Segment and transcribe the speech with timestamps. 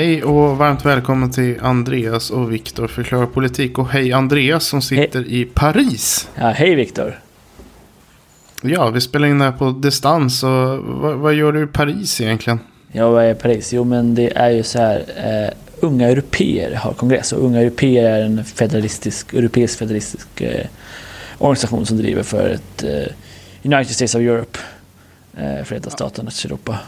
[0.00, 3.78] Hej och varmt välkommen till Andreas och Viktor förklarar politik.
[3.78, 6.28] Och hej Andreas som sitter i Paris.
[6.34, 7.20] Ja, hej Viktor.
[8.62, 10.42] Ja, vi spelar in det här på distans.
[10.42, 12.60] Och vad, vad gör du i Paris egentligen?
[12.92, 13.72] Ja, vad är Paris?
[13.72, 15.04] Jo, men det är ju så här.
[15.16, 20.66] Eh, unga Europeer har kongress och Unga Europeer är en federalistisk, europeisk federalistisk eh,
[21.38, 24.58] organisation som driver för ett eh, United States of Europe.
[25.36, 26.78] Eh, Förenta Staternas Europa.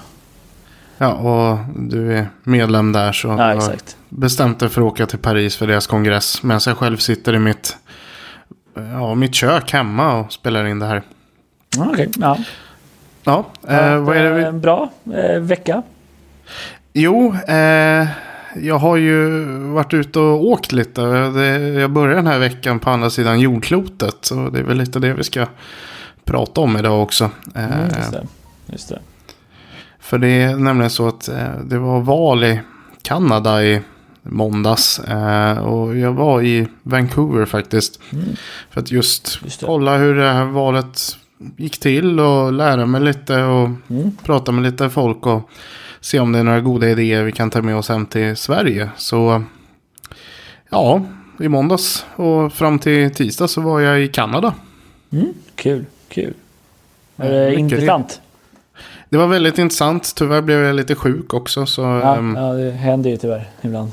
[1.03, 3.97] Ja, och du är medlem där så Ja, exakt.
[4.09, 6.43] bestämt dig för att åka till Paris för deras kongress.
[6.43, 7.77] Medan jag själv sitter i mitt,
[8.93, 11.03] ja, mitt kök hemma och spelar in det här.
[11.79, 12.39] Okej, ja.
[13.25, 14.43] Ja, eh, vad är det vi...
[14.45, 15.83] En bra eh, vecka.
[16.93, 18.07] Jo, eh,
[18.57, 21.01] jag har ju varit ute och åkt lite.
[21.81, 24.17] Jag börjar den här veckan på andra sidan jordklotet.
[24.21, 25.47] Så det är väl lite det vi ska
[26.25, 27.31] prata om idag också.
[27.55, 28.27] Eh, Mm, just det.
[28.67, 28.99] Just det.
[30.13, 32.61] För det är nämligen så att eh, det var val i
[33.03, 33.81] Kanada i
[34.23, 34.99] måndags.
[34.99, 38.01] Eh, och jag var i Vancouver faktiskt.
[38.71, 41.17] För att just, Just kolla hur det här valet
[41.57, 44.17] gick till och lära mig lite och Mm.
[44.25, 45.51] prata med lite folk och
[46.01, 48.91] se om det är några goda idéer vi kan ta med oss hem till Sverige.
[48.97, 49.45] Så
[50.71, 51.03] ja,
[51.41, 54.55] i måndags och fram till tisdag så var jag i Kanada.
[55.13, 55.35] Mm.
[55.55, 56.35] Kul, kul.
[57.17, 58.21] Ja, det intressant?
[59.13, 60.13] Det var väldigt intressant.
[60.17, 61.67] Tyvärr blev jag lite sjuk också.
[61.67, 63.91] Så, Ja, ehm, ja, det händer ju tyvärr ibland.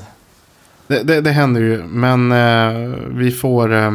[0.86, 3.72] Det, det, det händer ju, men eh, vi får...
[3.74, 3.90] Eh,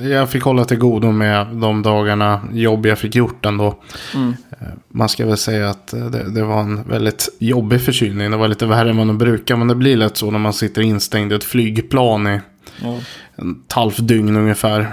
[0.00, 3.74] jag fick hålla till godo med de dagarna jobb jag fick gjort ändå.
[4.14, 4.34] Mm.
[4.50, 8.30] Eh, man ska väl säga att eh, det, det var en väldigt jobbig förkylning.
[8.30, 10.52] Det var lite värre än vad man brukar, men det blir lätt så när man
[10.52, 12.40] sitter instängd i ett flygplan i
[12.82, 12.96] Ja.
[13.36, 14.86] en halvt dygn ungefär.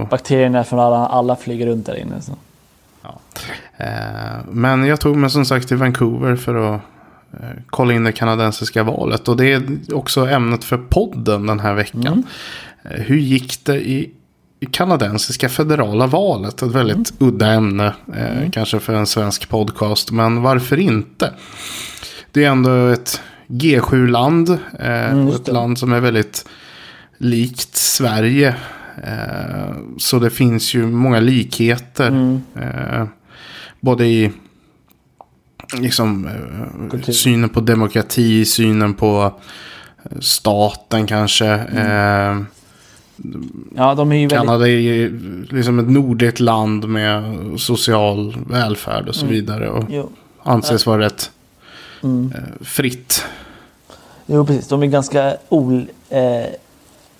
[0.00, 2.20] Och, Bakterierna från alla, alla flyger runt där inne.
[2.20, 2.32] Så.
[3.80, 6.80] Eh, men jag tog mig som sagt till Vancouver för att
[7.32, 9.28] eh, kolla in det kanadensiska valet.
[9.28, 9.62] Och det är
[9.94, 12.06] också ämnet för podden den här veckan.
[12.06, 12.22] Mm.
[12.84, 14.10] Eh, Hur gick det i
[14.70, 16.62] kanadensiska federala valet?
[16.62, 17.94] Ett väldigt udda ämne.
[18.16, 20.10] Eh, Kanske för en svensk podcast.
[20.10, 21.32] Men varför inte?
[22.32, 24.48] Det är ändå ett G7-land.
[24.78, 26.44] Eh, Mm, ett land som är väldigt
[27.18, 28.54] likt Sverige.
[29.98, 32.40] Så det finns ju många likheter.
[33.80, 34.30] Både i
[35.78, 37.12] liksom, eh, Kultur.
[37.12, 39.32] synen på demokrati, synen på
[40.04, 41.46] eh, staten kanske.
[41.46, 42.38] Mm.
[42.40, 42.44] Eh,
[43.76, 44.38] Ja, de är ju väldigt...
[44.38, 45.20] Kanada är ju
[45.50, 47.22] liksom ett nordligt land med
[47.56, 49.34] social välfärd och så Mm.
[49.34, 49.68] vidare.
[49.70, 50.10] Och Jo.
[50.42, 51.30] anses vara rätt
[52.02, 52.32] Mm.
[52.36, 53.24] eh, fritt.
[54.26, 54.68] jo, precis.
[54.68, 56.46] De är ganska ol, eh,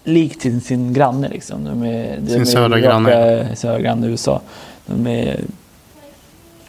[0.04, 1.28] lik till sin granne.
[1.28, 1.64] Liksom.
[1.64, 3.56] De är, de Sin är södra granne.
[3.56, 4.40] Södra granne USA.
[4.86, 5.40] De är...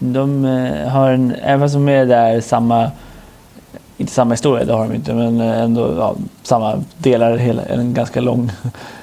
[0.04, 1.36] De eh, har en...
[1.44, 2.92] Även de är där samma...
[3.98, 7.94] Inte samma historia, det har de inte, men eh, ändå ja, samma delar, hela, en
[7.94, 8.52] ganska lång...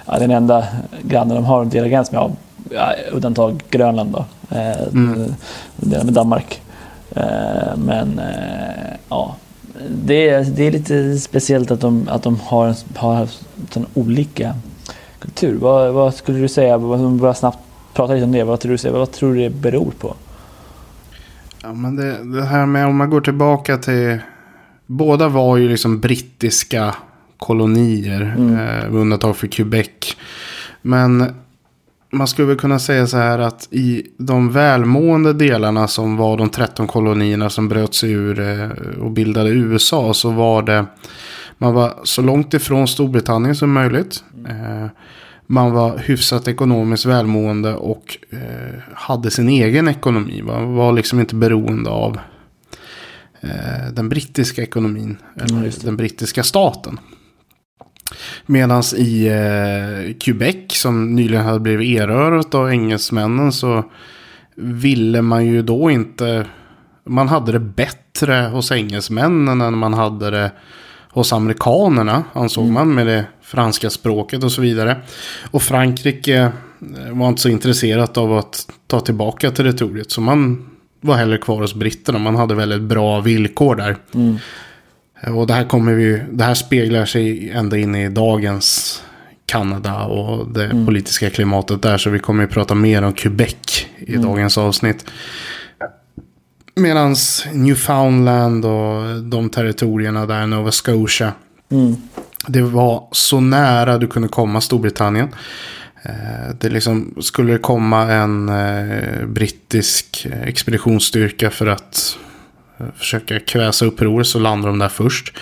[0.06, 0.64] Ja, den enda
[1.02, 2.30] grannen de har att dela gräns med,
[2.70, 4.24] ja, undantag Grönland då.
[4.56, 5.34] Eh, Mm.
[5.76, 6.60] De delar med Danmark.
[7.16, 9.34] Eh, men eh, ja,
[10.04, 13.28] det är, det är lite speciellt att de, att de har, har
[13.70, 14.54] sån olika
[15.18, 15.58] kultur.
[15.58, 17.58] Vad, vad skulle du säga, vad- bara snabbt
[17.94, 20.14] prata lite om det, vad tror du, vad tror du det beror på?
[21.62, 24.18] Ja, men det, det här med om man går tillbaka till...
[24.86, 26.94] Båda var ju liksom brittiska
[27.38, 28.34] kolonier.
[28.38, 28.52] Mm.
[28.52, 30.16] Eh, med undantag för Quebec.
[30.82, 31.34] Men
[32.10, 36.48] man skulle väl kunna säga så här att i de välmående delarna som var de
[36.48, 38.68] 13 kolonierna som bröt sig ur eh,
[39.00, 40.86] och bildade USA så var det
[41.58, 44.24] man var så långt ifrån Storbritannien som möjligt.
[44.48, 44.86] Eh,
[45.50, 50.42] man var hyfsat ekonomiskt välmående och eh, hade sin egen ekonomi.
[50.42, 52.18] Man var liksom inte beroende av
[53.40, 55.16] eh, den brittiska ekonomin.
[55.36, 55.84] Eller Mm, det.
[55.84, 57.00] den brittiska staten.
[58.46, 63.84] Medan i eh, Quebec som nyligen hade blivit erövrat av engelsmännen så
[64.56, 66.46] ville man ju då inte...
[67.04, 70.52] Man hade det bättre hos engelsmännen än man hade det
[71.10, 74.96] hos amerikanerna, ansåg man med det franska språket och så vidare.
[75.50, 80.10] Och Frankrike eh, var inte så intresserat av att ta tillbaka territoriet.
[80.10, 80.68] Så man
[81.00, 82.18] var hellre kvar hos britterna.
[82.18, 83.96] Man hade väldigt bra villkor där.
[85.34, 89.02] Och det här, kommer vi, det här speglar sig ända in i dagens
[89.46, 91.98] Kanada och det politiska klimatet där.
[91.98, 95.04] Så vi kommer ju prata mer om Quebec i dagens avsnitt.
[96.74, 97.16] Medan
[97.52, 101.32] Newfoundland och de territorierna där, Nova Scotia.
[102.48, 105.28] Det var så nära du kunde komma Storbritannien.
[106.02, 112.18] Eh, det liksom, skulle det komma en eh, brittisk eh, expeditionsstyrka för att
[112.96, 115.32] försöka kväsa uppror så landade de där först.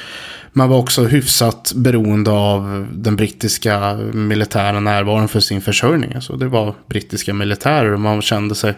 [0.53, 6.15] Man var också hyfsat beroende av den brittiska militära närvaron för sin försörjning.
[6.15, 8.75] Alltså det var brittiska militärer och man kände sig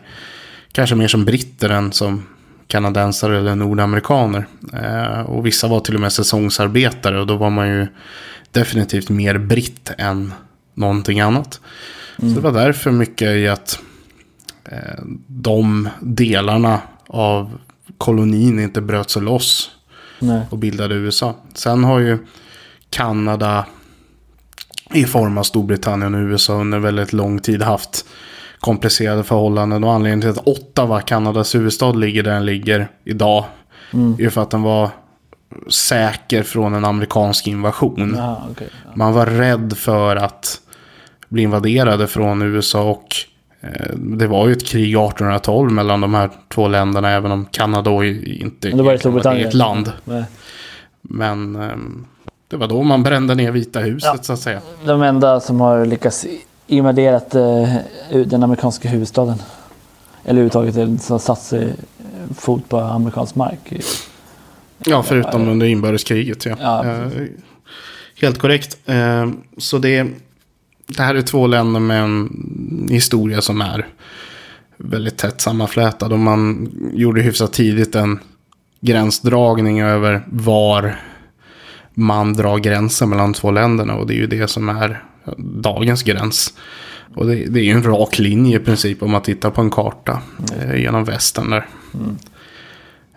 [0.72, 2.22] kanske mer som britter än som
[2.69, 4.47] kanadensare eller nordamerikaner.
[4.73, 7.87] Eh, och vissa var till och med säsongsarbetare och då var man ju
[8.53, 10.32] definitivt mer britt än
[10.75, 11.61] någonting annat.
[12.17, 13.79] Så det var därför mycket i att
[14.65, 17.59] eh, de delarna av
[17.99, 19.70] kolonin inte bröt sig loss
[20.19, 20.43] Nej.
[20.50, 21.37] och bildade USA.
[21.55, 22.19] Sen har ju
[22.91, 23.67] Kanada
[24.94, 28.05] i form av Storbritannien och USA under väldigt lång tid haft
[28.60, 29.84] komplicerade förhållanden.
[29.84, 33.44] Och anledningen till att Ottawa, Kanadas huvudstad, ligger där den ligger idag.
[33.93, 34.90] är ju för att den var
[35.69, 38.14] säker från en amerikansk invasion.
[38.16, 38.69] Jaha, okej.
[38.84, 38.90] Ja.
[38.94, 40.60] Man var rädd för att
[41.28, 43.16] bli invaderade från USA och
[43.60, 48.05] eh, det var ju ett krig 1812 mellan de här två länderna även om Kanada
[48.05, 49.93] inte Men då var det ett eget land.
[50.05, 50.25] Nej.
[51.02, 52.06] Men ehm,
[52.49, 54.22] det var då man brände ner Vita huset Ja.
[54.22, 54.60] så att säga.
[54.84, 56.26] De enda som har lyckats
[56.69, 57.75] invaderat eh,
[58.26, 59.38] den amerikanska huvudstaden.
[60.25, 61.75] Eller överhuvudtaget har satt sig
[62.35, 63.73] fot på amerikansk mark.
[64.79, 66.44] Ja, förutom under inbördeskriget.
[66.44, 66.56] Ja.
[66.61, 67.26] Ja, Eh,
[68.20, 68.79] helt korrekt.
[68.87, 69.29] Eh,
[69.59, 70.06] så det,
[70.87, 73.87] det här är två länder med en historia som är
[74.76, 76.12] väldigt tätt sammanflätad.
[76.12, 78.19] Och man gjorde hyfsat tidigt en
[78.81, 81.00] gränsdragning över var
[81.98, 83.94] man drar gränsen mellan två länderna.
[83.94, 85.02] Och det är ju det som är
[85.38, 86.54] dagens gräns.
[87.14, 89.70] Och det, det är ju en rak linje i princip om man tittar på en
[89.70, 90.20] karta
[90.58, 91.66] eh, genom västern där.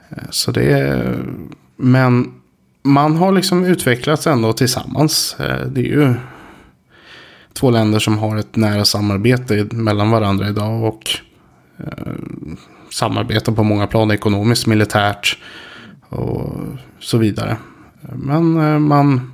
[0.10, 1.18] Eh, Så det är...
[1.78, 2.34] Men
[2.84, 5.36] man har liksom utvecklats ändå tillsammans.
[5.40, 6.14] Eh, Det är ju
[7.54, 10.84] två länder som har ett nära samarbete mellan varandra idag.
[10.84, 11.10] Och
[11.78, 12.14] eh,
[12.90, 15.38] samarbetar på många plan ekonomiskt, militärt
[16.10, 16.56] och
[17.00, 17.58] så vidare.
[18.02, 19.32] Men eh, man,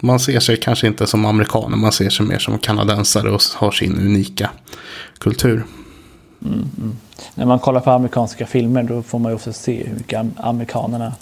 [0.00, 1.76] man ser sig kanske inte som amerikaner.
[1.76, 4.50] Man ser sig mer som kanadensare och har sin unika
[5.18, 5.64] kultur.
[7.34, 10.32] När man kollar på amerikanska filmer då får man ju också se hur mycket am-
[10.36, 11.12] amerikanerna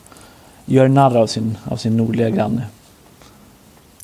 [0.64, 2.62] gör narr av sin, av sin nordliga granne.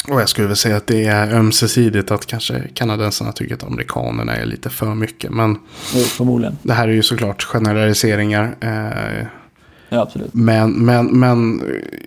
[0.08, 4.36] Och jag skulle väl säga att det är ömsesidigt att kanske kanadensarna tycker att amerikanerna
[4.36, 5.30] är lite för mycket.
[5.30, 5.58] Men
[5.94, 6.58] Jo, Förmodligen.
[6.62, 8.56] det här är ju såklart generaliseringar.
[8.60, 9.26] Eh,
[9.92, 10.34] Ja, absolut.
[10.34, 11.62] men, men, men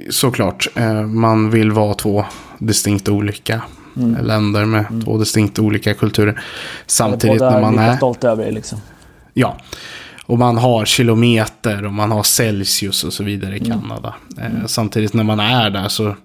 [0.09, 2.25] såklart, eh, man vill vara två
[2.59, 3.61] distinkt olika
[4.21, 6.41] länder med två distinkt olika kulturer.
[6.85, 7.97] Samtidigt när man är...
[7.97, 8.79] stolta över det liksom.
[9.33, 9.57] Ja.
[10.25, 14.15] Och man har kilometer och man har Celsius och så vidare i Kanada.
[14.37, 16.15] Eh, samtidigt när man är där så...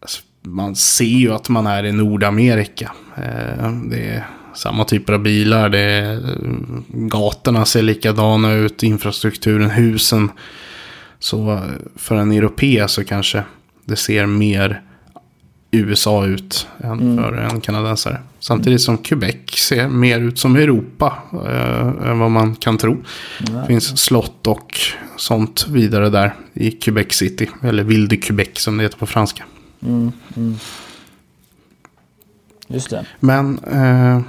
[0.00, 2.92] alltså, Man ser ju att man är i Nordamerika.
[3.16, 5.68] Eh, det är samma typer av bilar.
[5.68, 6.20] Det är,
[6.88, 8.82] gatorna ser likadana ut.
[8.82, 10.30] Infrastrukturen, husen.
[11.20, 11.62] Så eh,
[11.96, 13.44] för en europé så kanske
[13.84, 14.82] det ser mer
[15.70, 18.18] USA ut än för en kanadensare.
[18.40, 22.96] Samtidigt som Quebec ser mer ut som Europa eh, än vad man kan tro.
[23.38, 24.76] Det finns slott och
[25.16, 27.50] sånt vidare där i Quebec City.
[27.62, 29.44] Eller Ville Quebec som det heter på franska.
[32.68, 33.06] Just det.
[33.20, 34.20] Men eh,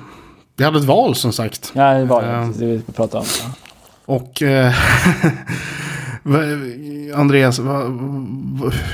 [0.55, 1.71] vi hade ett val som sagt.
[1.75, 2.27] Ja, det var det.
[2.27, 2.49] Ja.
[2.57, 3.25] Det vi ska prata om.
[3.39, 3.51] Ja.
[4.05, 4.73] Och eh,
[7.15, 7.59] Andreas,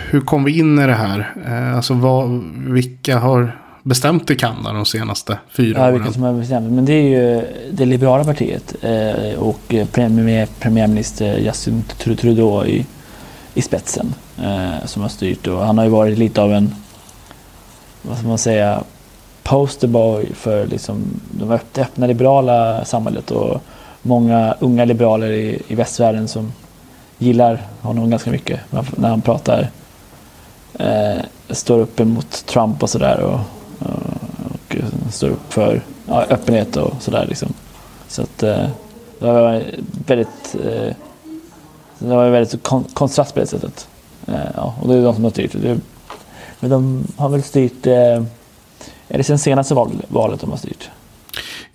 [0.10, 1.34] hur kom vi in i det här?
[1.46, 5.94] Eh, alltså vad, vilka har bestämt i Kanada de senaste fyra Ja, åren?
[5.94, 6.72] vilka som har bestämt.
[6.72, 7.42] Men det är ju
[7.72, 12.86] det liberala partiet eh, och premiär, premiärminister Justin Tru- Trudeau i,
[13.54, 15.48] i spetsen eh, som har styrt.
[15.48, 16.74] Och han har ju varit lite av en,
[18.02, 18.84] vad ska man säga,
[19.44, 23.64] posterboy för liksom de det öppna liberala samhället och
[24.02, 26.52] många unga liberaler i, i västvärlden som
[27.18, 29.70] gillar honom ganska mycket när han- pratar.
[30.80, 31.18] Eh,
[31.50, 33.20] står upp emot Trump och sådär.
[33.20, 33.40] Och,
[33.80, 34.76] och
[35.08, 37.26] och, står upp för ja, öppenhet och sådär.
[37.30, 37.54] Liksom.
[38.08, 38.68] Så att eh,
[39.20, 39.64] det var
[40.08, 40.94] väldigt, eh,
[42.00, 43.88] det var väldigt kon- kontrast på det sättet.
[44.28, 45.52] Eh, ja, och det är de som har styrt.
[45.62, 45.78] Det är
[46.60, 47.88] Men de har väl styrt...
[47.88, 48.24] Eh,
[49.10, 50.90] är det sen senaste val, valet de har styrt?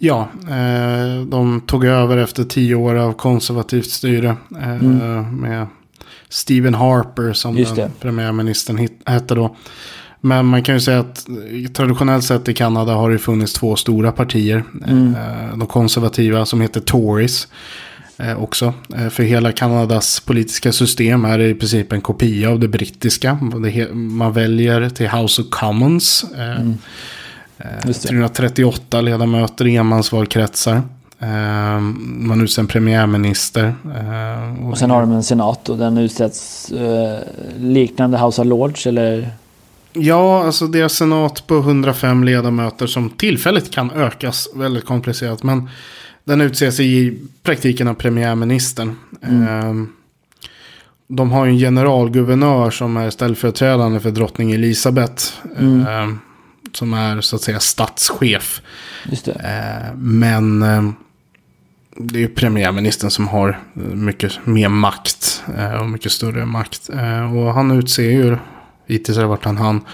[0.04, 4.36] Ja, eh, de tog över efter tio år av konservativt styre.
[4.62, 5.36] Eh, Mm.
[5.40, 5.66] Med
[6.28, 9.56] Stephen Harper som den premiärministern hit- hette då.
[10.20, 11.26] Men man kan ju säga att
[11.74, 14.64] traditionellt sett i Kanada har det funnits två stora partier.
[14.88, 15.14] Mm.
[15.14, 17.48] Eh, de konservativa som heter Tories.
[18.38, 18.74] Också.
[19.10, 23.34] För hela Kanadas politiska system är i princip en kopia av det brittiska.
[23.92, 26.24] Man väljer till House of Commons.
[26.36, 26.74] Mm.
[27.62, 28.08] Eh, Just det.
[28.08, 30.82] 338 ledamöter i enmansvalkretsar.
[31.18, 33.74] Eh, man utser en premiärminister.
[33.84, 37.18] eh, Och sen har de en senat och den utsätts eh,
[37.58, 39.30] liknande House of Lords eller?
[39.92, 44.48] Ja, alltså deras senat på 105 ledamöter som tillfälligt kan ökas.
[44.54, 45.42] Väldigt komplicerat.
[45.42, 45.68] Men
[46.24, 48.96] den utses i praktiken av premiärministern.
[49.22, 49.72] Eh,
[51.08, 55.24] de har ju en generalguvernör som är ställföreträdande för drottning Elisabeth.
[55.58, 56.18] Mm.
[56.76, 58.62] Som är så att säga statschef.
[59.26, 60.82] Eh, men eh,
[61.96, 65.42] det är ju premiärministern som har eh, mycket mer makt.
[65.58, 66.88] eh, och mycket större makt.
[67.34, 68.36] Och han utser ju,
[68.86, 69.84] hittills har det varit han, han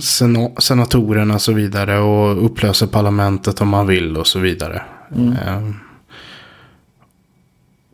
[0.00, 1.98] sena- senatorerna och så vidare.
[1.98, 4.82] Och upplöser parlamentet om man vill och så vidare.
[5.16, 5.34] Mm.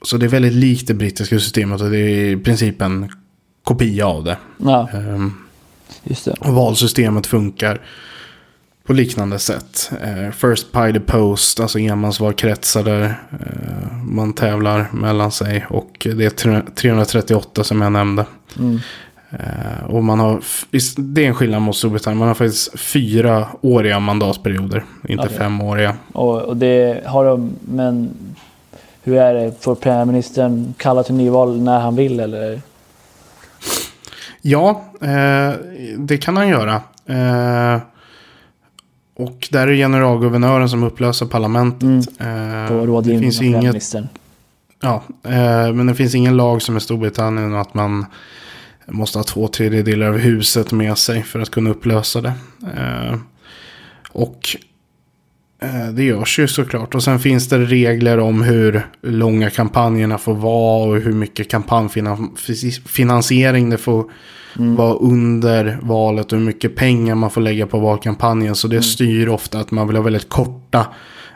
[0.02, 3.12] Så det är väldigt likt det brittiska systemet och det är i princip en
[3.64, 4.36] kopia av det.
[4.56, 5.26] Ja, Eh,
[6.04, 6.30] just det.
[6.40, 7.80] och valsystemet funkar
[8.86, 9.90] på liknande sätt.
[10.02, 13.02] Eh, first by the post, alltså enmansvalkretsar där
[13.32, 15.66] eh, man tävlar mellan sig.
[15.70, 18.24] Och det är tre- 338 som jag nämnde.
[18.58, 18.78] Mm.
[19.30, 20.40] Eh, och man har,
[20.96, 22.18] det är en skillnad mot Storbritannien.
[22.18, 25.38] Man har faktiskt fyra åriga mandatperioder, inte Okej.
[25.38, 25.96] femåriga.
[26.12, 28.10] Och, och det har de, men
[29.02, 29.62] hur är det?
[29.64, 32.60] Får premiärministern kalla till nyval när han vill eller?
[34.42, 35.52] Ja, eh,
[35.98, 36.82] det kan han göra.
[37.06, 37.80] Eh,
[39.16, 41.82] och där är generalguvernören som upplöser parlamentet.
[42.18, 42.68] Mm.
[42.68, 44.08] På rådgivning av inget premiärministern?
[44.82, 48.06] Ja, eh, men det finns ingen lag som i Storbritannien att man
[48.86, 52.32] måste ha två tredjedelar av huset med sig för att kunna upplösa det.
[52.76, 53.16] Eh,
[54.12, 54.56] och
[55.92, 56.94] det görs ju såklart.
[56.94, 63.70] Och sen finns det regler om hur långa kampanjerna får vara och hur mycket kampanjfinansiering
[63.70, 64.10] det får
[64.56, 68.54] vara under valet och hur mycket pengar man får lägga på valkampanjen.
[68.54, 70.86] Så det styr ofta att man vill ha väldigt korta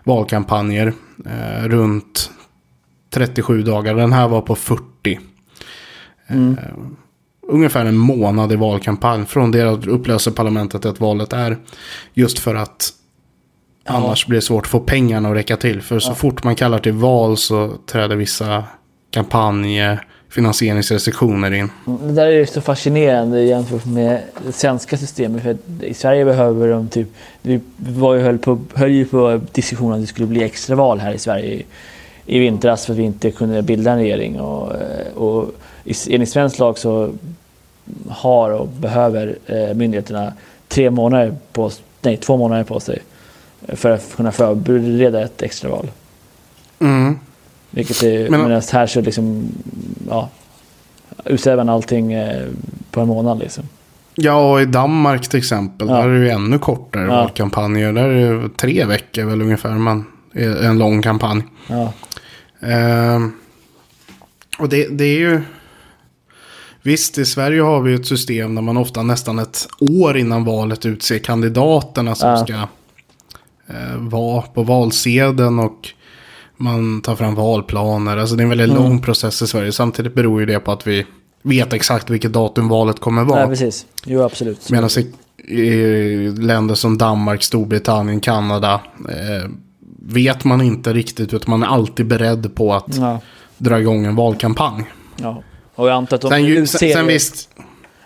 [0.05, 0.93] valkampanjer.
[1.27, 2.31] Eh, runt
[3.11, 3.95] 37 dagar.
[3.95, 5.21] Den här var på 40.
[6.27, 6.57] Mm.
[7.49, 9.27] Ungefär en månad i valkampanj.
[9.27, 11.59] Från det att upplösa parlamentet att valet är.
[12.15, 12.93] Just för att.
[13.85, 15.83] Annars blir det svårt att få pengarna att räcka till.
[15.83, 18.65] För så fort man kallar till val så träder vissa
[19.11, 21.71] kampanjfinansieringsrestriktioner in.
[21.87, 25.43] Det där är ju så fascinerande jämfört med det svenska systemet.
[25.43, 27.09] För I Sverige behöver de typ...
[27.43, 31.13] Vi var ju höll, på, höll ju på diskussionen att det skulle bli extraval här
[31.13, 31.63] i Sverige
[32.27, 34.41] i, vintras för att vi inte kunde bilda en regering.
[34.41, 35.55] Och, eh, och
[36.09, 37.11] enligt svensk lag så
[38.09, 40.33] har och behöver eh, myndigheterna
[40.69, 41.71] tre månader på,
[42.03, 43.03] nej, två månader på sig
[43.69, 45.91] för att kunna förbereda ett extraval.
[46.79, 47.19] Mm.
[47.71, 49.49] Vilket är, Men- medan här så liksom,
[50.09, 50.29] ja,
[51.25, 52.47] man allting eh,
[52.91, 53.65] på en månad liksom.
[54.15, 55.89] Ja, och i Danmark till exempel.
[55.89, 55.95] Ja.
[55.95, 57.17] Där är det ju ännu kortare Ja.
[57.17, 57.93] valkampanjer.
[57.93, 59.71] Där är det tre veckor väl ungefär.
[59.71, 60.05] Man,
[60.35, 61.43] en lång kampanj.
[61.67, 61.93] Ja,
[62.61, 63.33] Ehm,
[64.59, 65.41] och det, det är ju...
[66.83, 70.87] Visst, i Sverige har vi ett system där man ofta nästan ett år innan valet
[70.87, 72.37] utser kandidaterna som Ja.
[72.45, 72.69] ska
[73.69, 75.89] eh, vara på valsedeln och
[76.57, 78.17] man tar fram valplaner.
[78.17, 78.83] Alltså det är en väldigt Mm.
[78.83, 79.73] lång process i Sverige.
[79.73, 81.07] Samtidigt beror ju det på att vi
[81.43, 83.39] vet exakt vilket datum valet kommer vara.
[83.41, 83.87] Nej, precis.
[84.07, 84.71] Jo, absolut.
[84.71, 84.91] Medan
[85.49, 89.51] i, i länder som Danmark, Storbritannien, Kanada eh,
[90.07, 93.21] vet man inte riktigt utan man är alltid beredd på att Ja,
[93.59, 94.85] dra igång en valkampanj.
[95.17, 95.43] ja.
[95.75, 97.49] Och jag antar att de Sen, ju, sen, sen visst,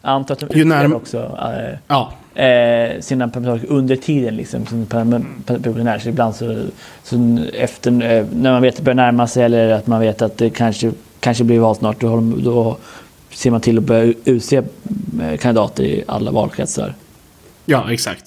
[0.00, 4.86] antar att de ju närm- också eh, ja, eh, sina parlamentariker under tiden liksom, som
[4.86, 5.98] pensionär.
[5.98, 6.66] Så ibland så,
[7.02, 10.22] så efter, eh, när man vet att det börjar närma sig eller att man vet
[10.22, 12.76] att det kanske, kanske blir val snart, då, de, då
[13.30, 16.94] ser man till att börja utse eh, kandidater i alla valkretsar.
[17.64, 18.24] ja, exakt.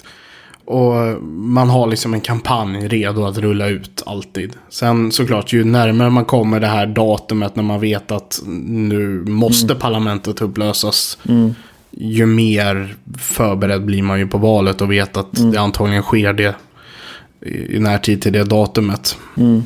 [0.65, 4.53] Och man har liksom en kampanj redo att rulla ut alltid.
[4.69, 9.75] Sen såklart, ju närmare man kommer det här datumet när man vet att nu måste
[9.75, 11.17] parlamentet upplösas.
[11.29, 11.55] Mm.
[11.91, 15.51] Ju mer förberedd blir man ju på valet och vet att Mm.
[15.51, 16.55] det antagligen sker det
[17.45, 19.17] i, närtid till det datumet.
[19.37, 19.63] Mm.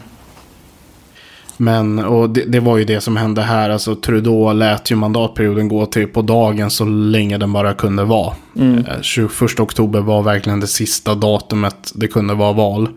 [1.58, 3.70] Men, och det, det, var ju det som hände här.
[3.70, 8.34] Alltså Trudeau lät ju mandatperioden gå till på dagen så länge den bara kunde vara.
[8.56, 8.84] Mm.
[9.02, 12.90] 21 eh, oktober var verkligen det sista datumet det kunde vara val.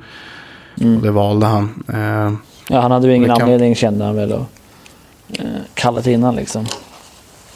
[0.80, 0.96] Mm.
[0.96, 1.84] Och det valde han.
[1.88, 2.32] Eh,
[2.68, 3.42] ja, han hade ju ingen kan...
[3.42, 4.46] anledning kände han väl att
[5.38, 5.44] eh,
[5.74, 6.66] kalla till innan liksom.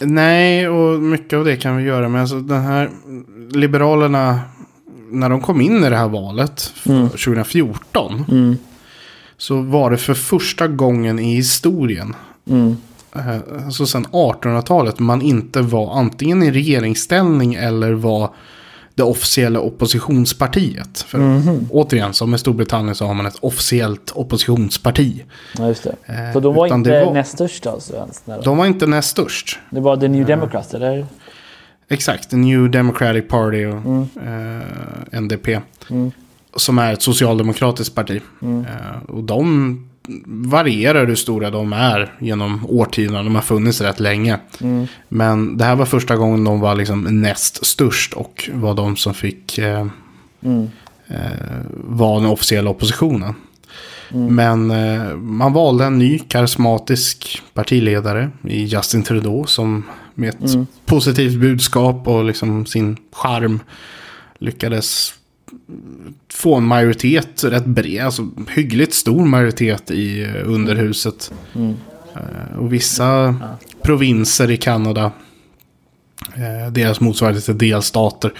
[0.05, 2.09] Nej, och mycket av det kan vi göra.
[2.09, 2.91] Men alltså den här
[3.51, 4.41] Liberalerna,
[5.11, 7.09] när de kom in i det här valet mm.
[7.09, 8.25] 2014.
[8.31, 8.57] Mm
[9.43, 12.15] så var det för första gången i historien.
[12.51, 12.77] Mm.
[13.65, 18.31] Alltså sen 1800-talet man inte var antingen i regeringsställning eller var
[18.95, 20.99] det officiella oppositionspartiet.
[20.99, 21.67] För mm.
[21.71, 25.25] återigen, som i Storbritannien så har man ett officiellt oppositionsparti.
[25.59, 26.33] Ja, just det.
[26.33, 27.95] Så de var inte var, näst störst alltså?
[27.95, 29.59] Ens, de var inte näst störst.
[29.71, 31.07] Det var The New Democrats, eller?
[31.89, 34.09] Exakt, The New Democratic Party och mm.
[35.13, 35.49] eh, NDP.
[35.91, 36.13] Mm
[36.57, 38.23] som är ett socialdemokratiskt parti.
[38.43, 38.65] Mm.
[38.65, 39.89] Eh, och de
[40.27, 43.25] varierar hur stora de är genom årtionden.
[43.25, 44.39] De har funnits rätt länge.
[44.61, 44.87] Mm.
[45.09, 49.15] Men det här var första gången de var liksom näst störst och var de som
[49.15, 49.87] fick eh,
[50.43, 50.71] mm.
[51.09, 51.17] eh,
[51.75, 53.35] vara den officiella oppositionen.
[54.11, 54.35] Mm.
[54.35, 60.67] Men eh, man valde en ny karismatisk partiledare i Justin Trudeau som med ett mm.
[60.87, 63.61] positivt budskap och liksom sin charm
[64.39, 65.15] lyckades
[66.33, 71.33] få en majoritet rätt bred, alltså hyggligt stor majoritet i eh, underhuset.
[71.55, 71.75] Mm.
[72.59, 73.59] Och vissa ja.
[73.83, 75.13] provinser i Kanada,
[76.35, 78.33] eh, deras motsvarighet till delstater,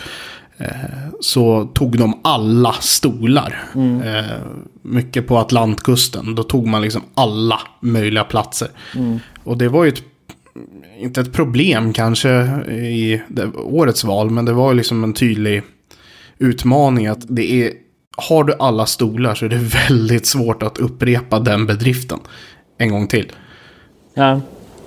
[1.21, 3.63] så tog de alla stolar.
[3.75, 4.03] Mm.
[4.83, 8.69] mycket på Atlantkusten, då tog man liksom alla möjliga platser.
[8.97, 9.19] Mm.
[9.45, 10.03] Och det var ju ett
[10.99, 12.31] inte ett problem kanske
[12.73, 13.23] i
[13.57, 15.63] årets val, men det var ju liksom en tydlig
[16.39, 17.73] utmaning att det är,
[18.17, 22.19] har du alla stolar så är det väldigt svårt att upprepa den bedriften
[22.79, 23.33] en gång till.
[24.15, 24.41] Ja.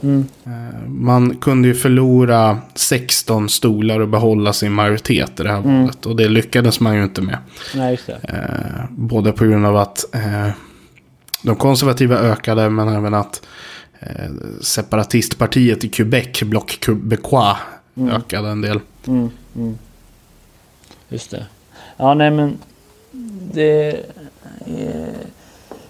[0.04, 0.26] Mm.
[0.46, 5.82] Eh, man kunde ju förlora 16 stolar och behålla sin majoritet i det här mm.
[5.82, 6.06] valet.
[6.06, 7.38] Och det lyckades man ju inte med.
[7.76, 8.20] Nej, just det.
[8.24, 10.50] Eh, både på grund av att eh,
[11.42, 13.42] de konservativa ökade men även att
[14.62, 17.58] separatistpartiet i Quebec, Bloc Québécois,
[17.98, 18.10] mm.
[18.10, 18.80] ökade en del.
[19.08, 19.30] Mm.
[21.10, 21.46] Just det.
[21.98, 22.58] Ja, nej men
[23.54, 24.06] det,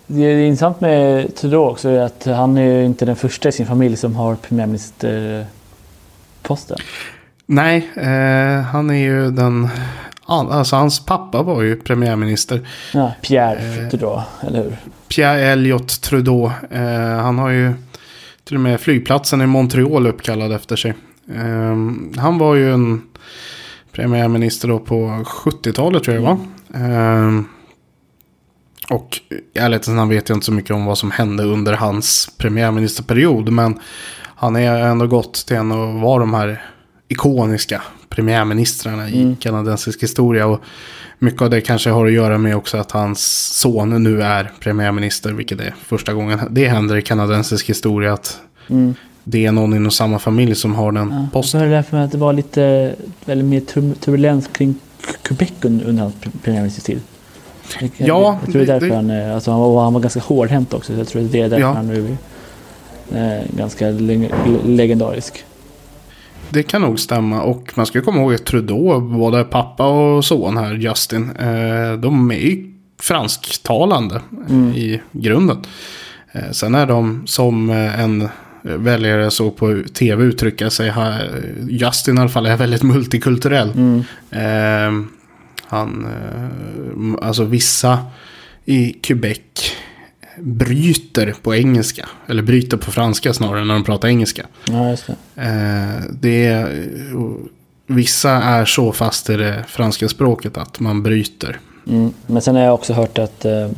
[0.07, 3.67] det är intressant med Trudeau också är att han är inte den första i sin
[3.67, 6.77] familj som har premiärministerposten.
[7.45, 9.69] Nej, eh, han är ju den...
[10.27, 12.67] Alltså hans pappa var ju premiärminister.
[12.93, 14.77] Ja, Pierre eh, Trudeau, eller hur?
[15.07, 16.51] Pierre Elliott Trudeau.
[16.71, 17.73] Eh, han har ju
[18.43, 20.93] till och med flygplatsen i Montreal uppkallad efter sig.
[21.35, 21.75] Eh,
[22.21, 23.01] han var ju en
[23.95, 26.39] premiärminister då på 70-talet tror jag det var.
[26.73, 27.45] Mm.
[28.89, 29.19] och
[29.53, 33.51] i ärlighetens namn vet jag inte så mycket om vad som hände under hans premiärministerperiod.
[33.51, 33.79] Men
[34.35, 36.63] han är ändå gått till en av var de här
[37.07, 39.35] ikoniska premiärministrarna i mm.
[39.35, 40.47] kanadensisk historia.
[40.47, 40.61] Och
[41.19, 43.21] mycket av det kanske har att göra med också att hans
[43.59, 45.33] son nu är premiärminister.
[45.33, 48.13] Vilket är första gången det händer i kanadensisk historia.
[48.13, 48.95] Att mm
[49.27, 51.61] det är någon inom samma familj som har den ja, posten.
[51.61, 54.75] Jag hörde därför att det var lite väldigt mer turbulens kring
[55.21, 57.01] Quebec under hans premiärministertid.
[57.97, 60.73] Ja, jag tror det är därför det, han, alltså han, var, han var ganska hårdhänt
[60.73, 60.93] också.
[60.93, 61.73] Så jag tror det är därför ja.
[61.73, 62.17] han nu
[63.13, 64.31] är eh, ganska leg
[64.65, 65.43] legendarisk.
[66.49, 67.41] Det kan nog stämma.
[67.41, 72.31] Och man ska komma ihåg att Trudeau, både pappa och son här, Justin, eh, de
[72.31, 74.73] är ju fransktalande mm.
[74.73, 75.57] i grunden.
[76.31, 78.29] Eh, sen är de som en
[78.65, 80.93] väljare såg på tv uttrycka sig.
[81.69, 83.71] Justin i alla fall är väldigt multikulturell.
[83.71, 84.03] Mm.
[84.31, 85.05] Eh,
[85.67, 87.99] han, eh, alltså vissa
[88.65, 89.39] i Quebec
[90.37, 92.09] bryter på engelska.
[92.27, 94.45] Eller bryter på franska snarare när de pratar engelska.
[94.65, 95.41] Ja, just det.
[95.41, 96.85] Eh, det är,
[97.87, 101.59] vissa är så fast i det franska språket att man bryter.
[101.87, 102.13] Mm.
[102.27, 103.69] Men sen har jag också hört att eh,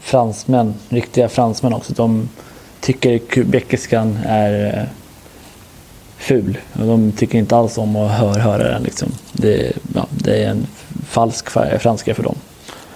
[0.00, 2.28] fransmän, riktiga fransmän också, de
[2.86, 4.82] tycker quebeciskan är eh,
[6.16, 6.58] ful.
[6.72, 8.82] De tycker inte alls om att höra, höra den.
[8.82, 9.08] Liksom.
[9.32, 10.66] Det, ja, det är en
[11.08, 12.36] falsk franska för dem.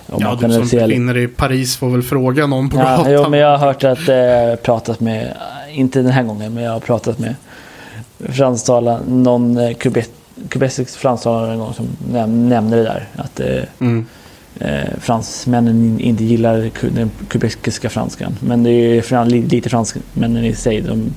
[0.07, 3.13] Om ja, du som befinner dig i Paris får väl fråga någon på ja, gatan.
[3.13, 5.37] Jo, men jag har hört att, eh, pratat med,
[5.73, 7.35] inte den här gången, men jag har pratat med
[8.19, 9.75] fransktalare, någon eh,
[10.49, 13.09] kubesisk fransktalare en gång som näm nämnde det där.
[13.17, 14.07] Att eh, mm
[14.59, 18.37] eh, fransmännen inte gillar den kubekiska franskan.
[18.41, 20.81] Men det är lite fransmännen i sig.
[20.81, 21.11] De,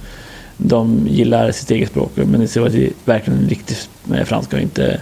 [0.57, 2.11] de gillar sitt eget språk.
[2.15, 3.89] Men det är verkligen riktigt
[4.25, 5.01] franska och inte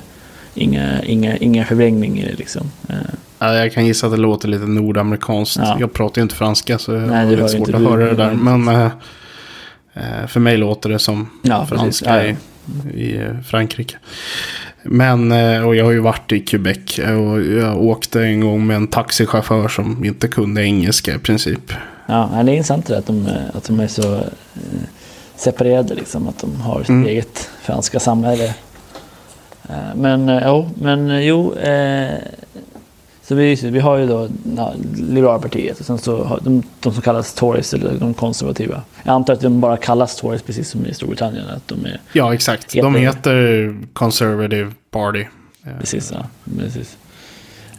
[0.54, 2.38] inga, inga, inga förvrängning i det.
[2.38, 2.72] Liksom.
[2.90, 2.96] Eh,
[3.42, 5.58] Ja, jag kan gissa att det låter lite nordamerikanskt.
[5.64, 5.78] Ja.
[5.80, 7.82] Jag pratar ju inte franska så jag Nej, har det lite var ju svårt att
[7.82, 8.34] höra det där.
[8.34, 8.92] Men eh,
[9.94, 12.36] eh, för mig låter det som Ja, franska i,
[12.94, 13.98] i eh, Frankrike.
[14.84, 18.68] Men, eh, och jag har ju varit i Quebec eh, och jag åkte en gång
[18.68, 21.74] med en taxichaufför som inte kunde engelska i princip.
[22.08, 24.24] Ja, det är intressant det att de, eh, att de är så
[25.36, 27.08] separerade, liksom, att de har sitt Mm.
[27.08, 28.54] eget franska samhälle.
[29.96, 31.56] Men jo, men jo.
[31.56, 32.14] Eh,
[33.32, 37.02] så vi, vi har ju då ja, Liberalpartiet och sen så har de, de som
[37.02, 38.82] kallas Tories, eller de konservativa.
[39.04, 41.46] Jag antar att de bara kallas Tories precis som i Storbritannien.
[41.56, 42.74] Att de är, Ja, exakt.
[42.74, 45.26] De Heter- heter Conservative Party.
[45.66, 46.26] Eh, precis, ja,
[46.60, 46.98] precis.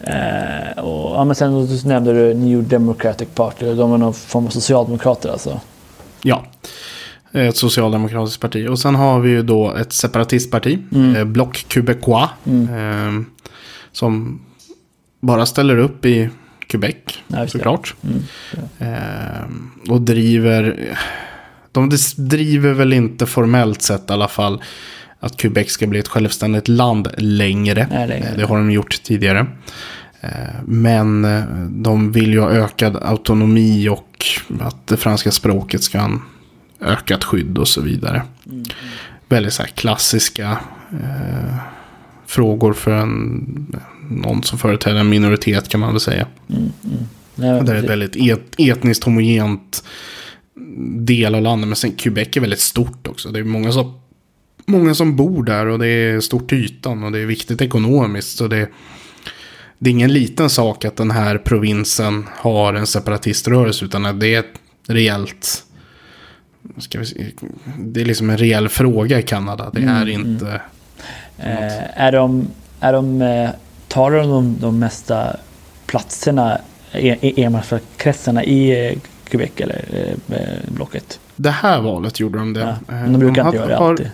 [0.00, 3.74] Eh, och, ja, men sen så nämnde du New Democratic Party.
[3.74, 5.60] De är någon form av socialdemokrater alltså.
[6.22, 6.44] Ja,
[7.32, 8.68] ett socialdemokratiskt parti.
[8.68, 11.16] Och sen har vi ju då ett separatistparti, Mm.
[11.16, 13.20] eh, Bloc Québécois, eh,
[13.92, 14.40] som
[15.22, 16.28] bara ställer upp i
[16.66, 17.94] Quebec, Ja, såklart.
[18.02, 18.22] Mm.
[18.78, 20.76] Eh, och driver,
[21.72, 24.62] de driver väl inte formellt sett i alla fall
[25.20, 27.86] att Quebec ska bli ett självständigt land längre.
[27.90, 28.28] Nej, längre.
[28.28, 29.46] Eh, Det har de gjort tidigare.
[30.20, 30.30] Eh,
[30.64, 34.24] Men eh, de vill ju ha ökad autonomi och
[34.60, 36.20] att det franska språket ska ha en
[36.80, 38.22] ökat skydd och så vidare.
[38.46, 38.64] Mm.
[39.28, 40.58] Väldigt så här klassiska
[40.92, 41.54] eh,
[42.26, 43.76] frågor för en,
[44.08, 46.26] någon som företräder en minoritet kan man väl säga.
[46.46, 49.84] Nej, men Det är ett väldigt et, etniskt homogent
[50.96, 51.68] del av landet.
[51.68, 53.28] Men sen Quebec är väldigt stort också.
[53.28, 54.00] Det är många som,
[54.66, 58.38] många som bor där och det är stort till ytan och det är viktigt ekonomiskt.
[58.38, 58.68] Så det,
[59.78, 64.34] det är ingen liten sak att den här provinsen har en separatiströrelse utan att det
[64.34, 64.54] är ett
[64.86, 65.64] reellt...
[66.78, 67.26] Ska vi se,
[67.78, 69.70] det är liksom en reell fråga i Kanada.
[69.74, 70.60] Det är inte...
[71.38, 72.48] Eh, är de,
[72.80, 73.50] är de, eh,
[73.92, 75.36] tar de de, de mesta
[75.86, 76.58] platserna,
[76.92, 81.20] e- e- enmansvalkretsarna i eh, Quebec eller eh, eh, blocket?
[81.36, 82.76] Det här valet gjorde de det.
[82.88, 82.94] Ja.
[82.94, 84.10] De brukar inte har- göra det har- alltid.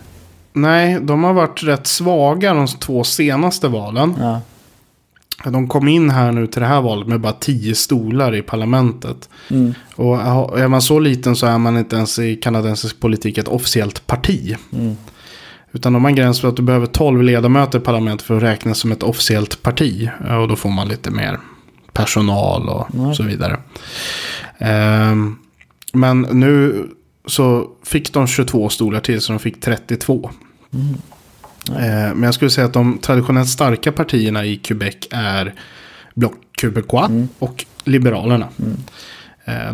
[0.53, 4.15] Nej, de har varit rätt svaga de två senaste valen.
[4.21, 4.41] Ja.
[5.51, 9.29] De kom in här nu till det här valet med bara tio stolar i parlamentet.
[9.51, 9.75] Mm.
[9.95, 10.19] Och
[10.61, 14.57] är man så liten så är man inte ens i kanadensisk politik ett officiellt parti.
[14.73, 14.97] Mm.
[15.73, 18.43] Utan de har en gräns för att du behöver 12 ledamöter i parlamentet för att
[18.43, 20.11] räknas som ett officiellt parti.
[20.41, 21.39] Och då får man lite mer
[21.93, 23.15] personal och Mm.
[23.15, 23.57] så vidare.
[24.59, 25.37] Ehm,
[25.93, 26.85] men nu
[27.27, 30.31] så fick de 22 stolar till så de fick 32.
[31.71, 35.55] Eh, men jag skulle säga att de traditionellt starka partierna i Quebec är
[36.15, 38.49] Bloc Québécois och Liberalerna.
[38.59, 38.65] Eh,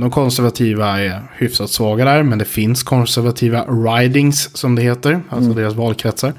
[0.01, 5.53] De konservativa är hyfsat svaga där, men det finns konservativa ridings som det heter, alltså
[5.53, 6.33] deras valkretsar.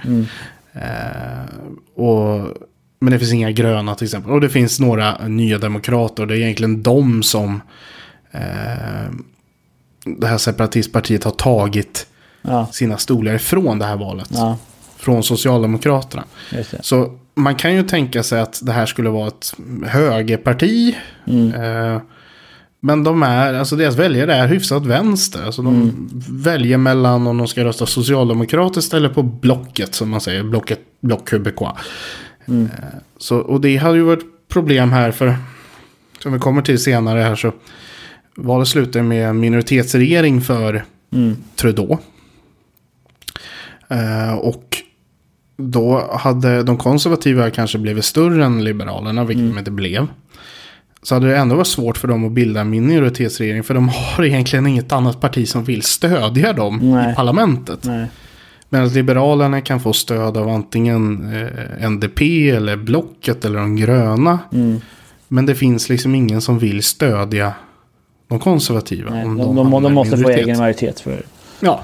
[0.73, 1.45] Eh,
[1.95, 2.47] och,
[2.99, 4.31] men det finns inga gröna till exempel.
[4.31, 7.61] Och det finns några nya demokrater, och det är egentligen de som
[8.31, 9.11] eh,
[10.17, 12.07] det här separatistpartiet har tagit
[12.47, 12.67] Ja.
[12.71, 14.29] sina stolar ifrån det här valet.
[14.31, 14.57] ja,
[14.97, 16.23] Från Socialdemokraterna.
[16.81, 19.53] Så man kan ju tänka sig att det här skulle vara ett
[19.85, 20.95] högerparti.
[21.27, 21.53] Mm.
[21.53, 22.01] Eh,
[22.85, 25.45] men de är, alltså deras väljare är hyfsat vänster.
[25.45, 26.09] Alltså de Mm.
[26.29, 30.43] väljer mellan om de ska rösta socialdemokratiskt eller på blocket som man säger.
[30.43, 31.73] Blocket, block Québécois.
[32.47, 32.65] Mm.
[32.65, 32.69] Eh,
[33.17, 35.35] så, och det hade ju varit problem här för,
[36.19, 37.51] som vi kommer till senare här så.
[38.35, 41.35] Valet slutar med minoritetsregering för Mm.
[41.55, 41.97] Trudeau.
[43.89, 44.77] Eh, och
[45.57, 49.53] då hade de konservativa kanske blivit större än liberalerna, vilket Mm.
[49.53, 50.07] de inte blev.
[51.05, 54.23] Så hade det ändå varit svårt för dem att bilda en minoritetsregering, för de har
[54.25, 57.11] egentligen inget annat parti som vill stödja dem Nej.
[57.11, 57.79] i parlamentet.
[57.83, 58.05] Nej.
[58.69, 61.33] Medan liberalerna kan få stöd av antingen
[61.79, 64.39] eh, NDP eller Blocket eller de gröna.
[64.53, 64.81] Mm.
[65.27, 67.53] Men det finns liksom ingen som vill stödja
[68.27, 69.09] de konservativa.
[69.09, 69.25] Nej.
[69.25, 71.23] om De, de, de, de, måste få egen majoritet för
[71.59, 71.83] Ja,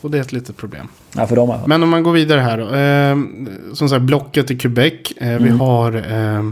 [0.00, 0.88] och det är ett litet problem.
[1.16, 1.58] Ja, för dem.
[1.66, 2.74] Men om man går vidare här då.
[2.74, 4.92] Eh, som sagt, blocket i Quebec.
[5.16, 5.60] Eh, Vi Mm.
[5.60, 6.42] har eh,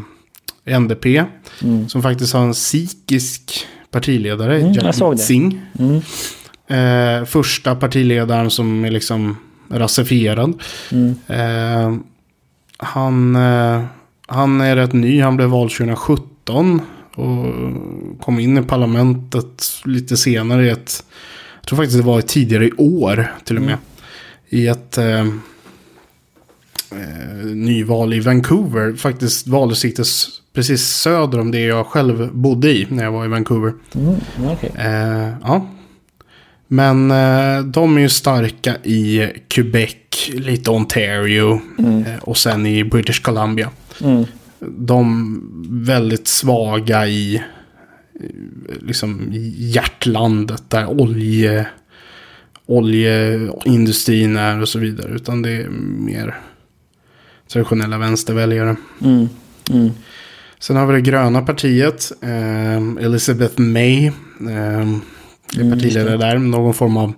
[0.67, 1.25] NDP.
[1.63, 1.89] Mm.
[1.89, 4.61] Som faktiskt har en sikhisk partiledare.
[4.61, 5.21] Mm, jag Jagmeet.
[5.21, 5.57] Singh.
[5.79, 6.01] Mm.
[6.69, 9.37] Eh, första partiledaren som är liksom
[9.71, 10.63] rasifierad.
[10.93, 11.15] Mm.
[11.27, 11.97] Eh,
[12.79, 13.85] han, eh,
[14.27, 15.21] han är rätt ny.
[15.21, 16.81] Han blev vald 2017.
[17.15, 17.45] Och
[18.21, 21.05] kom in i parlamentet lite senare i ett...
[21.61, 23.77] Jag tror faktiskt det var tidigare i år till och med.
[24.49, 25.21] I ett eh,
[26.91, 28.97] eh, nyval i Vancouver.
[28.97, 33.29] Faktiskt valdistriktet s- precis söder om det jag själv bodde i när jag var i
[33.29, 33.73] Vancouver.
[33.95, 34.15] Mm.
[34.45, 34.73] Okej.
[34.79, 35.67] Eh, ja.
[36.69, 39.95] Men eh, de är ju starka i Quebec,
[40.33, 42.05] lite Ontario Mm.
[42.05, 43.71] eh, och sen i British Columbia.
[44.01, 44.25] Mm.
[44.61, 45.41] de
[45.71, 47.43] väldigt svaga i eh,
[48.81, 51.67] liksom hjärtlandet där olje,
[52.67, 55.13] oljeindustrin är och så vidare.
[55.15, 56.35] Utan det är mer
[57.49, 58.77] traditionella vänsterväljare.
[59.01, 59.29] Mm.
[60.57, 60.61] Mm.
[60.61, 62.13] Sen har vi det gröna partiet.
[62.23, 64.07] Eh, Elizabeth May.
[64.07, 66.39] Eh, är Mm, partiledare just där.
[66.39, 67.13] Någon form av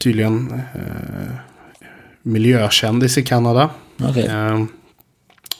[0.00, 1.34] tydligen eh,
[2.22, 3.70] miljökändis i Kanada.
[4.02, 4.26] Okej.
[4.26, 4.64] Eh,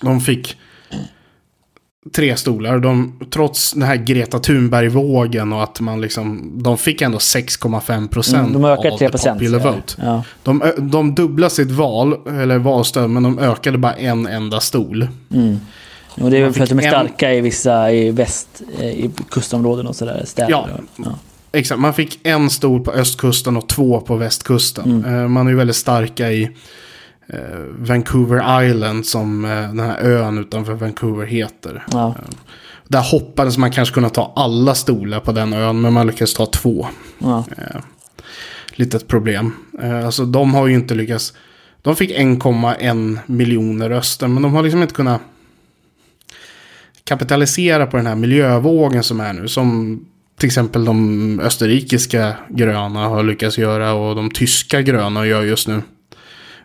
[0.01, 0.57] de fick
[2.13, 2.79] tre stolar.
[2.79, 6.51] De, trots den här Greta Thunberg-vågen och att man liksom...
[6.63, 9.95] De fick ändå 6,5 procent Mm, de ökat av 3 the popular vote.
[10.03, 10.25] Ja.
[10.43, 15.09] De, de dubblade sitt val, eller valstöd, men de ökade bara en enda stol.
[15.35, 15.61] Mm.
[16.21, 18.63] Och det är väl för att de är fick en- starka i vissa i väst,
[18.79, 20.23] eh, i kustområden och sådär.
[20.25, 20.51] Städer.
[20.51, 20.69] Ja.
[20.97, 21.19] ja.
[21.53, 24.91] Exakt, man fick en stol på östkusten och två på västkusten.
[25.05, 25.15] Mm.
[25.23, 26.43] Eh, man är ju väldigt starka i
[27.29, 27.39] eh,
[27.79, 31.85] Vancouver Island som den här ön utanför Vancouver heter.
[31.93, 32.15] Ja.
[32.89, 36.47] Där hoppades man kanske kunna ta alla stolar på den ön, men man lyckades ta
[36.47, 36.87] två.
[37.19, 37.45] Ja.
[38.73, 39.53] Litet problem.
[40.05, 41.35] Alltså de har ju inte lyckats.
[41.83, 45.21] De fick 1,1 miljoner röster, men de har liksom inte kunnat
[47.09, 49.49] kapitalisera på den här miljövågen som är nu.
[49.49, 50.01] Som
[50.39, 55.83] till exempel de österrikiska gröna har lyckats göra och de tyska gröna gör just nu.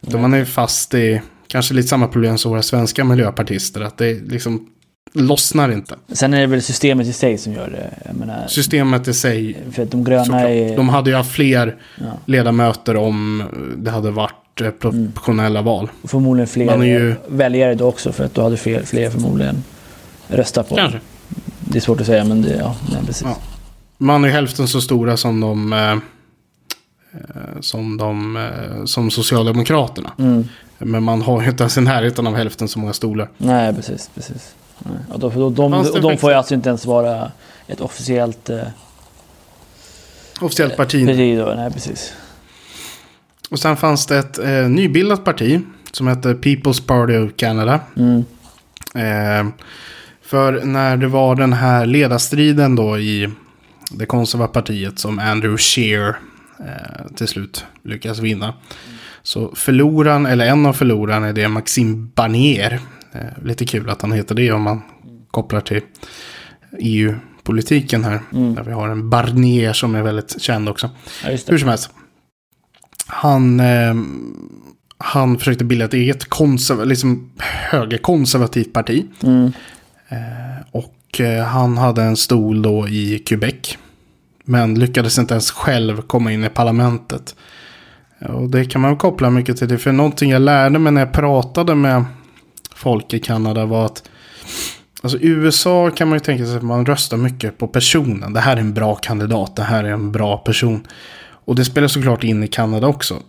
[0.08, 3.82] Utan man är fast i kanske lite samma problem som våra svenska miljöpartister.
[3.82, 4.68] Att det liksom
[5.14, 5.96] lossnar inte.
[6.12, 8.14] Sen är det väl systemet i sig som gör det.
[8.14, 10.44] Menar, Systemet i sig för att de gröna Såklart.
[10.44, 10.76] är...
[10.76, 12.06] De hade ju haft fler Ja.
[12.26, 13.44] ledamöter om
[13.78, 15.90] det hade varit eh, proportionella val.
[16.04, 19.64] Förmodligen fler ju- väljare då också för att då hade fler, fler förmodligen
[20.28, 21.00] röstat på Kanske.
[21.60, 23.28] Det är svårt att säga men det, ja, nej, precis.
[23.28, 23.38] Ja.
[23.98, 25.74] Man är ju hälften så stora som de...
[25.74, 28.38] Eh, eh, som de...
[28.38, 30.12] Eh, som Socialdemokraterna.
[30.18, 30.48] Mm.
[30.78, 33.30] Men man har ju inte ens i närheten av hälften så många stolar.
[33.38, 34.10] Nej, precis.
[34.16, 34.56] precis.
[34.80, 34.98] Nej.
[35.10, 37.32] Och då, då, de, Fanns det och de får ju alltså inte ens vara
[37.68, 38.60] ett officiellt eh,
[40.42, 41.08] Officiellt parti.
[41.08, 41.54] parti då.
[41.56, 42.14] Nej, precis.
[43.50, 45.62] Och sen fanns det ett eh, nybildat parti.
[45.92, 47.80] Som hette People's Party of Canada.
[47.98, 48.26] Mm.
[48.96, 49.54] Eh,
[50.34, 53.30] för när det var den här ledarstriden då i
[53.92, 56.16] det konservativa partiet som Andrew Scheer
[56.60, 58.54] eh, till slut lyckas vinna.
[59.24, 62.80] Så förloraren, eller en av förlorarna är det Maxime Barnier.
[63.12, 64.82] Eh, lite kul att han heter det om man
[65.32, 65.82] kopplar till
[66.80, 68.20] EU-politiken här.
[68.34, 68.56] Mm.
[68.56, 70.90] Där vi har en Barnier som är väldigt känd också.
[71.24, 71.90] Ja, Hur som helst.
[73.08, 73.96] Han, eh,
[74.98, 77.32] han försökte bilda ett eget konserv liksom
[77.70, 79.06] högerkonservativt parti.
[79.24, 79.52] Mm.
[80.72, 83.78] Och eh, han hade en stol då i Quebec.
[84.44, 87.36] Men lyckades inte ens själv komma in i parlamentet.
[88.20, 89.78] Och det kan man koppla mycket till det.
[89.78, 92.06] För någonting jag lärde mig när jag pratade med
[92.76, 94.10] folk i Kanada var att
[95.04, 98.34] Alltså USA kan man ju tänka sig att man röstar mycket på personen.
[98.34, 100.88] Det här är en bra kandidat, det här är en bra person.
[101.46, 103.20] Och det spelar såklart in i Kanada också.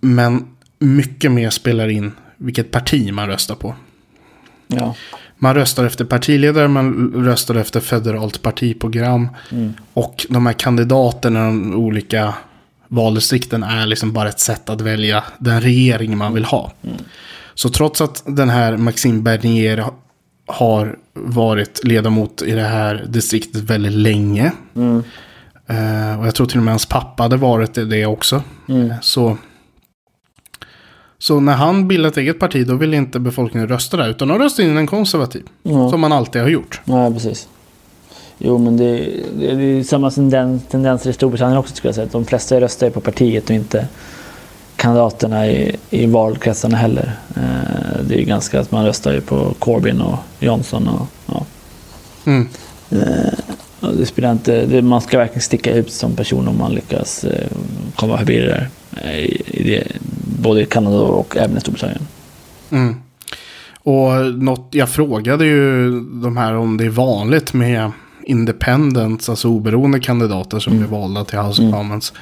[0.00, 0.46] Men
[0.78, 3.74] mycket mer spelar in vilket parti man röstar på.
[4.66, 4.94] Ja.
[5.38, 9.28] Man röstar efter partiledare, man röstar efter federalt partiprogram.
[9.50, 9.74] Mm.
[9.92, 12.34] Och de här kandidaterna i de olika
[12.88, 16.72] valdistrikten är liksom bara ett sätt att välja den regering man vill ha.
[17.54, 19.84] Så trots att den här Maxime Bernier
[20.46, 24.52] har varit ledamot i det här distriktet väldigt länge.
[24.76, 25.02] Mm.
[25.66, 28.42] eh, och jag tror till och med hans pappa hade varit det också.
[28.68, 28.92] Mm.
[29.02, 29.38] Så,
[31.18, 34.08] så när han bildade ett eget parti då ville inte befolkningen rösta där.
[34.08, 35.42] Utan de röstade in en konservativ.
[35.62, 35.90] Ja.
[35.90, 36.80] Som man alltid har gjort.
[36.84, 37.48] ja, precis.
[38.38, 42.08] Jo, men det, det, det är samma tendens, tendenser i Storbritannien också skulle jag säga.
[42.12, 43.88] De flesta röstar ju på partiet och inte
[44.76, 47.12] kandidaterna i, i valkretsarna heller.
[47.36, 51.44] Eh, det är ju ganska att man röstar ju på Corbyn och Johnson och ja.
[52.24, 52.48] Mm.
[53.80, 57.48] Det spelar inte, det, man ska verkligen sticka ut som person om man lyckas eh,
[57.96, 58.68] komma förbi det där.
[59.04, 59.86] eh, I, i det,
[60.42, 62.02] både i Kanada och även i Storbritannien.
[62.70, 62.94] Mm.
[63.82, 67.90] Och något, jag frågade ju de här om det är vanligt med
[68.24, 72.12] independents, alltså oberoende kandidater som blir valda till House of Commons.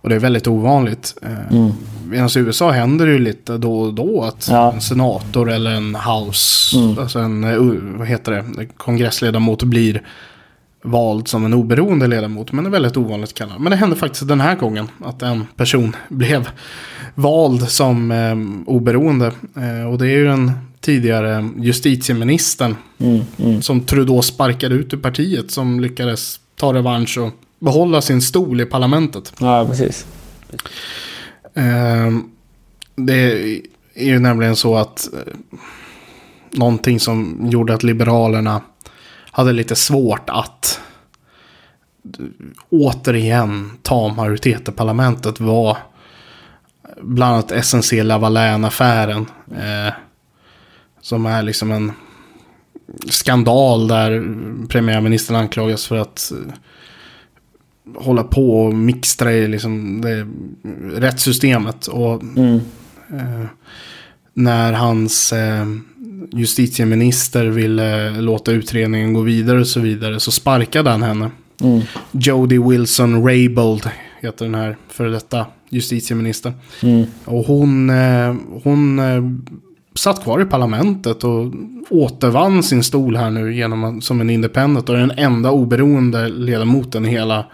[0.00, 1.14] Och det är väldigt ovanligt.
[1.22, 1.72] Eh, Mm.
[2.10, 4.72] Medan i USA händer det ju lite då och då att Ja.
[4.72, 6.98] en senator eller en house, Mm.
[6.98, 7.56] alltså en, eh,
[7.98, 10.02] vad heter det, kongressledamot blir
[10.82, 12.52] vald som en oberoende ledamot.
[12.52, 13.58] Men det är väldigt ovanligt kallar.
[13.58, 16.48] Men det hände faktiskt den här gången att en person blev
[17.14, 19.26] vald som eh, oberoende.
[19.56, 23.62] Eh, och det är ju den tidigare justitieministern Mm, mm.
[23.62, 28.64] som Trudeau sparkade ut ur partiet som lyckades ta revansch och behålla sin stol i
[28.64, 29.32] parlamentet.
[29.38, 30.06] Ja, precis.
[31.54, 32.18] Eh,
[32.96, 33.14] det
[33.94, 35.34] är ju nämligen så att eh,
[36.50, 38.62] någonting som gjorde att Liberalerna
[39.38, 40.80] hade lite svårt att
[42.68, 45.76] återigen ta majoritet i parlamentet var
[47.02, 49.26] bland annat SNC Lavalin-affären.
[49.56, 49.92] Eh,
[51.00, 51.92] som är liksom en
[53.10, 54.24] skandal där
[54.68, 56.54] premiärministern anklagas för att eh,
[58.02, 60.26] hålla på och mixtra i liksom det
[61.00, 61.86] rättssystemet.
[61.86, 62.60] Och Mm.
[63.10, 63.46] eh,
[64.34, 65.66] när hans eh,
[66.32, 71.30] justitieminister ville låta utredningen gå vidare och så vidare så sparkade han henne.
[71.60, 71.80] Mm.
[72.12, 76.52] Jody Wilson Raybould heter den här före detta justitieministern.
[76.82, 77.06] Mm.
[77.24, 79.22] Och hon, eh, hon eh,
[79.94, 81.52] satt kvar i parlamentet och
[81.90, 87.06] återvann sin stol här nu genom som en independent och är den enda oberoende ledamoten
[87.06, 87.46] i hela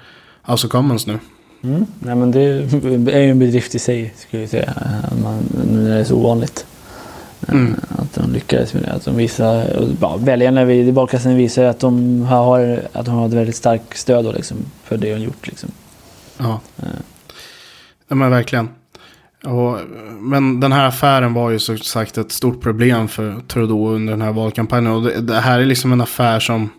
[0.43, 1.19] House of Commons nu.
[1.63, 1.87] Mm.
[1.99, 4.75] Nej, men det är ju en bedrift i sig, skulle jag säga.
[5.23, 6.67] Man, nu när det är så ovanligt.
[7.49, 7.81] Mm.
[7.89, 8.93] Att de lyckades med det.
[8.93, 13.33] Att de visar, ja, väljarna i valkretsen visar att de har, att de har ett
[13.33, 15.47] väldigt starkt stöd då, liksom, för det de gjort.
[15.47, 15.71] Liksom.
[16.39, 16.61] Ja.
[18.09, 18.69] ja men verkligen.
[19.45, 19.79] Och,
[20.19, 24.23] men den här affären var ju som sagt ett stort problem för Trudeau under den
[24.23, 24.93] här valkampanjen.
[24.93, 26.71] Och det, det här är liksom en affär som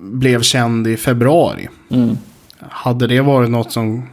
[0.00, 1.68] blev känd i februari.
[1.90, 2.18] Mm.
[2.58, 4.08] Hade det varit något som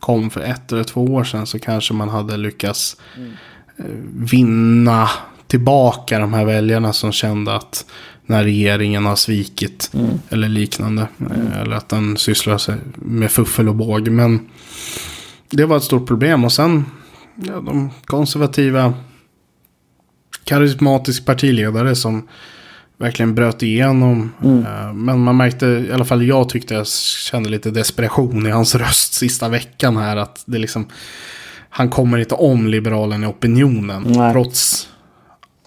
[0.00, 3.22] kom för ett eller två år sedan så kanske man hade lyckats eh,
[4.14, 5.10] vinna
[5.46, 7.84] tillbaka de här väljarna som kände att
[8.26, 10.10] när regeringen har svikit Mm.
[10.30, 11.08] eller liknande.
[11.30, 14.08] eh, Eller att den sysslar sig med fuffel och båg.
[14.08, 14.48] Men
[15.50, 16.44] det var ett stort problem.
[16.44, 16.84] Och sen
[17.34, 18.94] ja, de konservativa
[20.44, 22.28] karismatisk partiledare som
[22.96, 24.32] verkligen bröt igenom.
[24.44, 24.66] Mm.
[24.66, 26.86] Eh, Men man märkte, i alla fall jag tyckte jag
[27.30, 30.16] kände lite desperation i hans röst sista veckan här.
[30.16, 30.86] Att det liksom,
[31.70, 34.02] han kommer inte om liberalen i opinionen.
[34.06, 34.32] Nej.
[34.32, 34.88] Trots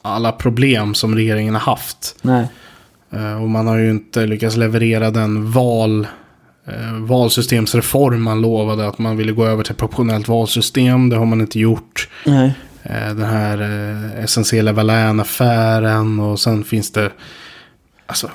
[0.02, 2.16] alla problem som regeringen har haft.
[2.22, 2.48] Nej.
[3.14, 6.08] Eh, Och man har ju inte lyckats leverera den val,
[6.68, 8.88] eh, valsystemsreform man lovade.
[8.88, 11.10] Att man ville gå över till proportionellt valsystem.
[11.10, 12.10] Det har man inte gjort.
[12.26, 12.54] Nej.
[12.84, 13.62] Eh, Den här
[14.18, 17.12] eh, SNC Lavalin-affären och sen finns det...
[18.06, 18.30] Alltså,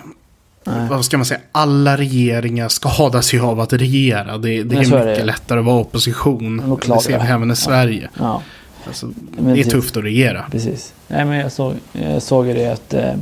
[0.67, 0.89] Nej.
[0.91, 1.41] vad ska man säga?
[1.53, 4.39] Alla regeringar skadas ju av att regera.
[4.39, 5.25] Det, det är mycket det.
[5.25, 6.79] lättare att vara opposition.
[6.87, 8.11] Det ser vi även i Sverige.
[8.19, 8.43] Ja,
[8.87, 9.73] Alltså, Men det är precis.
[9.73, 10.45] tufft att regera.
[10.51, 10.93] precis.
[11.09, 13.13] Nej, men jag såg, jag såg det att eh,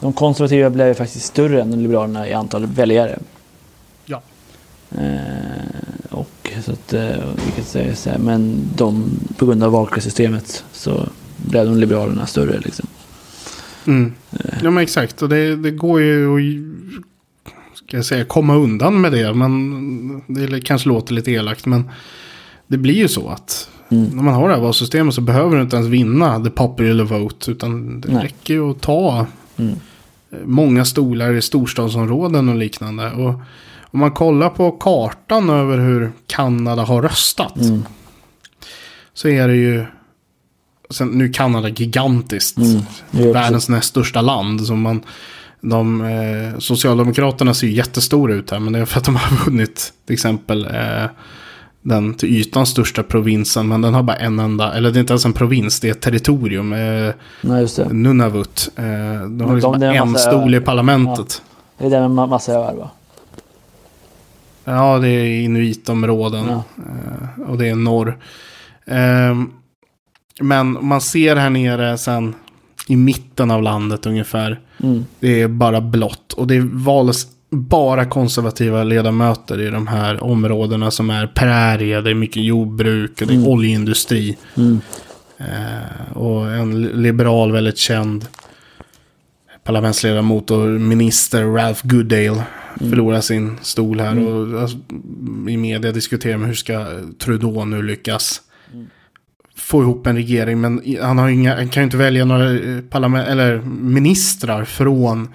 [0.00, 3.18] de konservativa blev ju faktiskt större än Liberalerna i antal väljare.
[4.04, 4.22] Ja.
[4.98, 5.04] Eh,
[6.10, 7.08] och så att, eh,
[7.44, 12.58] vilket är så här, men de, på grund av valkretssystemet så blev de Liberalerna större.
[12.58, 12.86] Liksom.
[13.86, 14.12] Mm.
[14.62, 15.22] Ja men exakt.
[15.22, 19.34] Och det, det går ju att ska jag säga, komma undan med det.
[19.34, 21.66] Men det kanske låter lite elakt.
[21.66, 21.90] Men
[22.66, 24.04] det blir ju så att Mm.
[24.16, 27.50] när man har det här valsystemet så behöver du inte ens vinna the popular vote.
[27.50, 28.22] Utan det Nej.
[28.24, 29.74] räcker ju att ta Mm.
[30.44, 33.10] många stolar i storstadsområden och liknande.
[33.10, 33.34] Och
[33.82, 37.56] om man kollar på kartan över hur Kanada har röstat.
[37.60, 37.82] Mm.
[39.14, 39.84] Så är det ju...
[40.90, 42.58] Sen, nu är Kanada gigantiskt.
[42.58, 42.82] Mm.
[43.28, 44.66] Är Världens näst största land.
[44.66, 45.02] Så man,
[45.60, 48.58] de, eh, Socialdemokraterna ser ju jättestora ut här.
[48.58, 51.04] Men det är för att de har vunnit till exempel eh,
[51.82, 53.68] den till ytan största provinsen.
[53.68, 55.92] Men den har bara en enda, eller det är inte ens en provins, det är
[55.92, 56.72] ett territorium.
[56.72, 57.92] Eh, Nej, just det.
[57.92, 58.70] Nunavut.
[58.76, 61.42] Eh, de har de- liksom är en massa stol i parlamentet.
[61.78, 62.90] Det är där med ma- massa öar va?
[64.64, 66.44] Ja, det är inuitområden.
[66.48, 66.62] Ja.
[66.76, 68.18] Eh, och det är norr.
[68.86, 69.50] Ehm,
[70.40, 72.34] men man ser här nere sen
[72.88, 74.60] i mitten av landet ungefär.
[74.82, 75.04] Mm.
[75.20, 76.32] Det är bara blått.
[76.32, 82.00] Och det valdes bara konservativa ledamöter i de här områdena som är prärie.
[82.00, 83.48] Det är mycket jordbruk och det är Mm.
[83.48, 84.36] oljeindustri.
[84.56, 84.80] Mm.
[85.38, 88.26] Eh, och en liberal väldigt känd
[89.64, 92.42] parlamentsledamot och minister Ralph Goodale
[92.78, 94.12] förlorar sin stol här.
[94.12, 94.26] Mm.
[94.26, 94.76] Och alltså,
[95.48, 96.86] i media diskuterar man hur ska
[97.18, 98.50] Trudeau nu lyckas Mm.
[99.56, 100.60] Få ihop en regering.
[100.60, 105.28] Men han, har inga, han kan ju inte välja några eh, parlament, eller ministrar från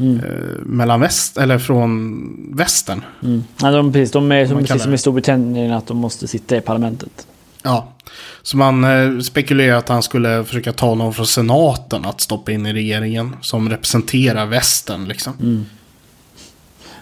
[0.00, 0.16] Mm.
[0.16, 3.04] eh, mellan väst, eller från västern.
[3.22, 3.44] Mm.
[3.60, 6.60] Ja, de, precis, de är som, precis som i Storbritannien att de måste sitta i
[6.60, 7.26] parlamentet.
[7.62, 7.92] Ja.
[8.42, 12.66] Så man eh, spekulerar att han skulle försöka ta någon från senaten att stoppa in
[12.66, 13.36] i regeringen.
[13.40, 15.32] Som representerar västern liksom.
[15.40, 15.64] Mm.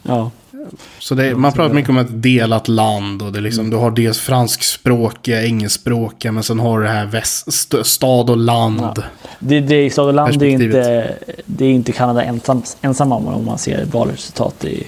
[0.03, 0.31] Ja,
[0.99, 3.23] Så det, man pratar mycket om ett delat land.
[3.23, 3.71] Och det liksom, Mm.
[3.71, 6.33] Du har dels franskspråkiga, engelskspråkiga.
[6.33, 8.81] Men sen har du det här väst, st- stad och land.
[8.81, 8.95] Ja.
[9.39, 11.15] det, det stad och land är, inte,
[11.47, 14.87] det är inte Kanada ensam, ensam om om man ser valresultat i,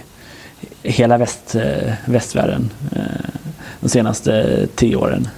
[0.83, 3.03] hela väst, eh, västvärlden eh,
[3.81, 5.29] de senaste tio åren.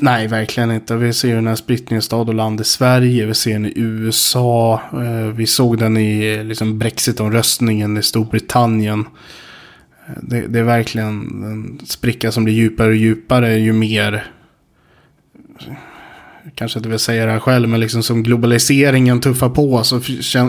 [0.00, 0.94] Nej, verkligen inte.
[0.96, 3.26] Vi ser den här splittringen stad och land i Sverige.
[3.26, 4.80] Vi ser den i USA.
[4.92, 9.04] Eh, vi såg den i liksom, Brexit-omröstningen i Storbritannien.
[10.08, 11.08] Eh, det, det, är verkligen
[11.44, 14.26] en spricka som blir djupare och djupare ju mer...
[16.54, 20.00] Kanske inte vill säga det här själv, men liksom som globaliseringen tuffar på så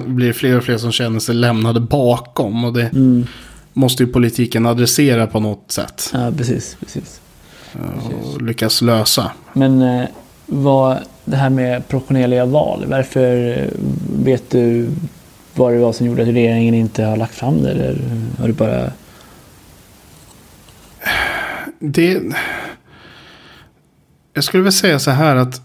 [0.05, 2.63] blir det fler och fler som känner sig lämnade bakom.
[2.63, 3.25] Och det mm.
[3.73, 6.09] måste ju politiken adressera på något sätt.
[6.13, 6.77] Ja, precis.
[6.79, 7.21] precis
[7.73, 9.31] och lyckas lösa.
[9.53, 10.05] Men eh,
[10.45, 13.67] vad, det här med proportionerliga val, varför eh,
[14.23, 14.89] vet du
[15.55, 17.71] vad det var som gjorde att regeringen inte har lagt fram det?
[17.71, 17.97] Eller
[18.39, 18.91] har du bara...
[21.79, 22.21] Det...
[24.33, 25.61] Jag skulle väl säga så här att...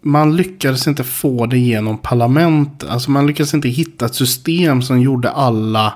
[0.00, 2.90] Man lyckades inte få det genom parlamentet.
[2.90, 5.94] Alltså man lyckades inte hitta ett system som gjorde alla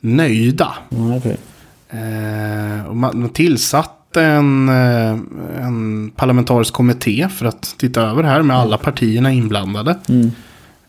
[0.00, 0.74] nöjda.
[0.90, 1.36] Mm, okay.
[1.90, 5.18] eh, och man tillsatte en, eh,
[5.60, 9.98] en parlamentarisk kommitté för att titta över det här med alla partierna inblandade.
[10.08, 10.30] Mm.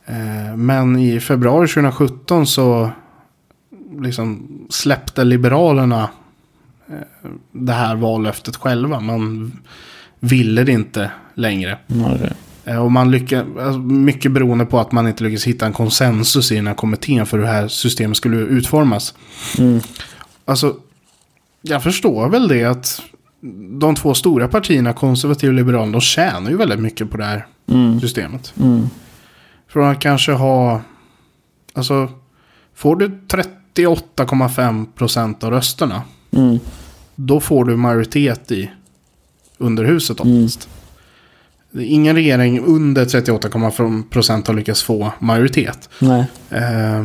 [0.06, 2.92] Eh, men i februari 2017 så
[4.02, 6.10] liksom släppte Liberalerna
[6.88, 9.00] eh, det här vallöftet själva.
[9.00, 9.52] Man
[10.20, 11.78] ville det inte längre.
[11.88, 12.30] Okay.
[12.66, 16.52] Eh, och man lyckas, alltså, mycket beroende på att man inte lyckas hitta en konsensus
[16.52, 19.14] i den här kommittén för hur det här systemet skulle utformas.
[19.60, 19.82] Mm.
[20.46, 20.76] Alltså,
[21.62, 23.02] jag förstår väl det att
[23.80, 27.46] de två stora partierna, konservativa och liberala, de tjänar ju väldigt mycket på det här
[27.68, 28.02] mm.
[28.02, 28.54] systemet.
[28.60, 28.90] Mm.
[29.68, 30.82] Från att kanske ha,
[31.74, 32.10] alltså,
[32.76, 33.12] får du
[33.76, 36.02] 38,5 procent av rösterna,
[36.32, 36.60] mm.
[37.16, 38.72] då får du majoritet i
[39.58, 40.70] underhuset oftast.
[41.74, 41.86] Mm.
[41.88, 45.90] Ingen regering under 38,5 procent har lyckats få majoritet.
[46.00, 46.26] Nej.
[46.50, 47.04] Eh,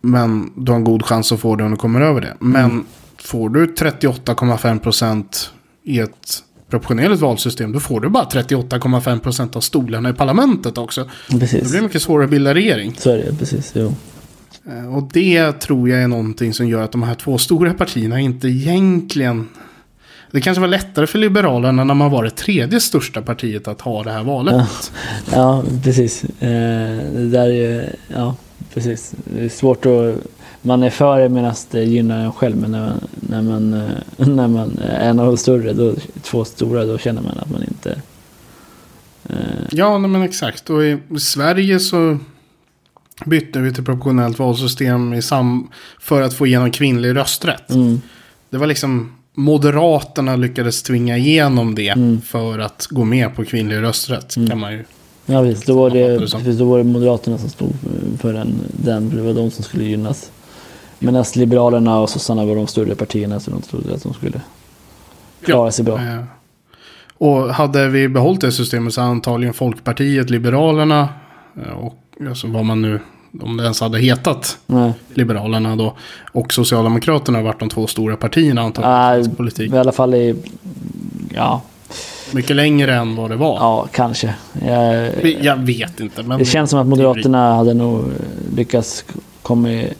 [0.00, 2.36] men du har en god chans att få det om du kommer över det.
[2.38, 2.86] Men mm.
[3.18, 5.50] får du 38,5 procent
[5.82, 11.10] i ett proportionerligt valsystem, då får du bara 38,5 procent av stolarna i parlamentet också.
[11.30, 11.62] Precis.
[11.62, 12.94] Det blir mycket svårare att bilda regering.
[12.98, 13.72] Så är det, precis.
[13.74, 13.94] Jo.
[14.68, 18.20] Eh, och det tror jag är någonting som gör att de här två stora partierna
[18.20, 19.48] inte egentligen
[20.30, 24.02] det kanske var lättare för Liberalerna när man var det tredje största partiet att ha
[24.02, 24.54] det här valet.
[24.54, 26.24] Ja, ja precis.
[26.24, 28.36] Eh, det där är ja,
[28.74, 29.14] precis.
[29.24, 30.14] Det är svårt att...
[30.62, 32.56] Man är för det medan det gynnar en själv.
[32.56, 33.88] Men när man, när man, eh,
[34.28, 37.62] när man är en av de större, då, två stora, då känner man att man
[37.62, 38.00] inte...
[39.70, 40.70] Ja, men exakt.
[40.70, 42.18] Och i Sverige så
[43.24, 45.68] bytte vi till proportionellt valsystem i sam
[46.00, 47.70] för att få igenom kvinnlig rösträtt.
[47.70, 48.00] Mm.
[48.50, 52.20] Det var liksom Moderaterna lyckades tvinga igenom det mm.
[52.20, 54.36] för att gå med på kvinnlig rösträtt.
[54.36, 54.48] Mm.
[54.48, 54.84] Kan man ju
[55.26, 55.66] ja, visst.
[55.66, 57.72] Då var, det, precis, då var det Moderaterna som stod
[58.20, 59.16] för den, den.
[59.16, 60.30] Det var de som skulle gynnas.
[60.98, 64.40] Medan Liberalerna och sossarna var de större partierna så de trodde att de skulle
[65.44, 65.98] klara ja, sig bra.
[65.98, 66.22] Eh,
[67.18, 71.08] och hade vi behållit det systemet så antagligen Folkpartiet, Liberalerna
[71.66, 73.00] eh, och alltså vad man nu
[73.42, 74.92] om det ens hade hetat Nej.
[75.14, 75.96] Liberalerna då.
[76.32, 79.30] Och Socialdemokraterna har varit de två stora partierna antagligen.
[79.30, 79.72] Äh, politik.
[79.72, 80.34] I alla fall i,
[81.34, 81.62] ja.
[82.32, 83.56] Mycket längre än vad det var.
[83.56, 84.34] Ja, kanske.
[84.66, 86.22] Jag, jag vet inte.
[86.22, 88.04] Men det känns som att Moderaterna hade nog
[88.56, 89.04] lyckats
[89.42, 89.92] komma i,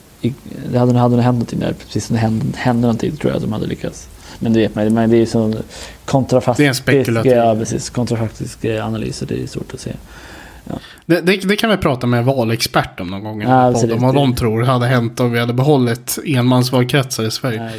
[0.71, 1.73] det hade, hade nog hänt någonting där.
[1.73, 4.09] Precis som det hände, hände någonting tror jag att de hade lyckats.
[4.39, 5.57] Men det vet man men det är ju sån
[6.05, 7.33] kontrafaktisk, det är en spekulativ.
[7.33, 9.93] Ja, precis, kontrafaktisk analys och det är svårt att se.
[11.07, 13.42] Det, det, det, kan vi prata med valexpert om någon gång.
[13.42, 17.70] Ja, om vad de tror hade hänt om vi hade behållit enmansvalkretsar i Sverige.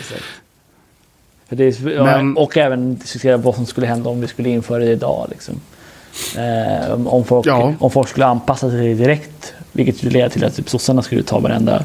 [1.50, 4.92] Ja, är, Men, och även diskutera vad som skulle hända om vi skulle införa det
[4.92, 5.28] idag.
[5.30, 5.56] Liksom.
[6.38, 7.74] Eh, om, folk, ja.
[7.80, 9.54] om folk skulle anpassa sig direkt.
[9.72, 11.84] Vilket skulle leda till att typ, sossarna skulle ta varenda,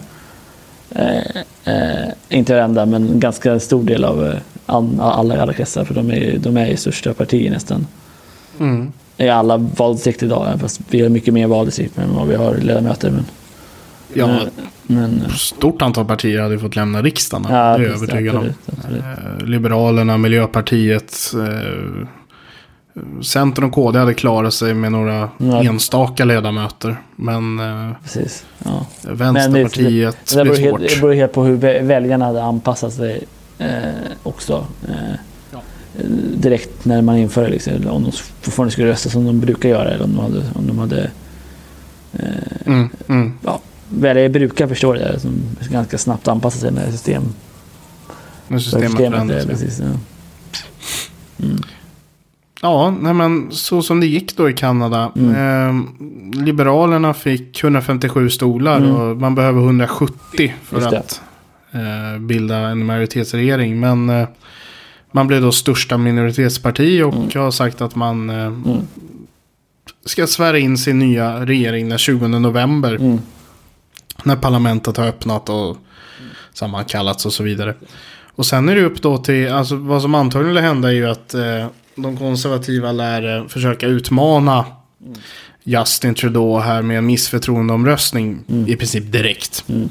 [0.90, 1.16] eh,
[1.64, 4.34] eh, inte varenda, men ganska stor del av eh,
[4.66, 5.84] alla, alla kretsar.
[5.84, 7.86] För de är, de är ju största partier nästan.
[8.60, 8.92] Mm
[9.22, 10.60] i alla valdistrikt idag.
[10.60, 13.10] Fast vi har mycket mer valdistrikt än vad vi har ledamöter.
[13.10, 13.24] Men,
[14.14, 14.50] ja, men,
[14.86, 17.46] men, stort antal partier hade fått lämna riksdagen.
[17.50, 18.46] Ja, det är jag övertygad om.
[18.46, 22.06] Eh, Liberalerna, Miljöpartiet, eh,
[23.22, 25.62] Centern och KD hade klarat sig med några ja.
[25.62, 26.96] enstaka ledamöter.
[27.16, 28.86] Men eh, Precis, ja.
[29.02, 32.92] Vänsterpartiet men det, det, det, beror helt, det beror helt på hur väljarna hade anpassat
[32.92, 33.24] sig
[33.58, 33.68] eh,
[34.22, 34.66] också.
[34.88, 35.14] Eh,
[36.34, 37.48] direkt när man inför det.
[37.48, 40.42] Liksom, om de fortfarande skulle rösta som de brukar göra eller om de hade...
[40.54, 41.10] Om de hade
[42.12, 43.32] eh, mm, mm.
[43.44, 45.30] Ja, väljare brukar förstå det som
[45.70, 47.22] ganska snabbt anpassa sig när system,
[48.48, 49.46] när systemet, systemet förändras.
[49.46, 49.86] Precis, ja.
[51.44, 51.58] Mm.
[52.62, 55.12] Ja, nej men så som det gick då i Kanada.
[55.16, 55.34] Mm.
[55.34, 58.90] Eh, Liberalerna fick 157 stolar mm.
[58.90, 61.20] och man behöver 170 för att
[61.72, 63.80] eh, bilda en majoritetsregering.
[63.80, 64.28] Men eh,
[65.12, 68.80] man blev då största minoritetsparti och har sagt att man eh, Mm.
[70.04, 72.94] ska svära in sin nya regering den 20 november.
[72.94, 73.18] Mm.
[74.24, 75.76] När parlamentet har öppnat och
[76.52, 77.74] sammankallats och så vidare.
[78.34, 81.08] Och sen är det upp då till, alltså vad som antagligen lär hända är ju
[81.08, 84.64] att eh, de konservativa lär eh, försöka utmana
[85.64, 89.64] Justin Trudeau här med en missförtroendeomröstning i princip direkt.
[89.68, 89.88] Mm.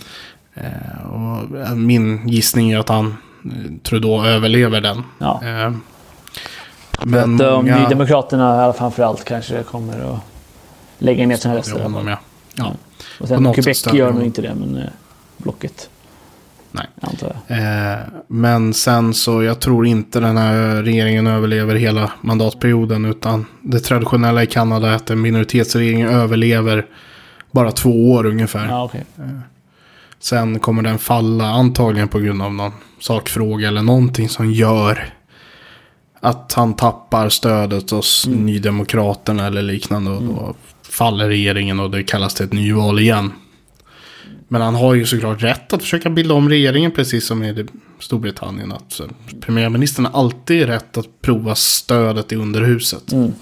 [0.53, 3.17] Eh, och min gissning är att han,
[3.83, 5.03] Trudeau, överlever den.
[5.19, 5.41] Ja.
[5.43, 5.81] Eh, Men
[7.03, 7.79] men att, om många...
[7.79, 10.19] Nydemokraterna i alla fall framför kanske kommer att
[10.97, 11.79] lägga ner sina röster.
[11.83, 12.17] honom, ja.
[12.55, 12.73] ja.
[13.19, 14.89] Och På sen Quebec gör nog inte det, men eh,
[15.37, 15.89] blocket.
[16.71, 16.87] Nej.
[17.01, 17.57] Antar jag.
[17.59, 23.05] Eh, men sen så, jag tror inte den här regeringen överlever hela mandatperioden.
[23.05, 26.85] Utan det traditionella i Kanada är att en minoritetsregering överlever
[27.51, 28.67] bara två år ungefär.
[28.67, 29.03] Ja, okej.
[30.21, 35.13] Sen kommer den falla antagligen på grund av någon sakfråga eller någonting som gör
[36.19, 40.11] att han tappar stödet hos Nydemokraterna eller liknande.
[40.11, 40.55] Och då
[40.89, 43.31] faller regeringen och det kallas till ett nyval igen.
[44.47, 47.65] Men han har ju såklart rätt att försöka bilda om regeringen precis som i
[47.99, 48.71] Storbritannien.
[48.71, 49.03] Att så,
[49.41, 53.11] premiärministern har alltid rätt att prova stödet i underhuset.
[53.11, 53.33] Mm.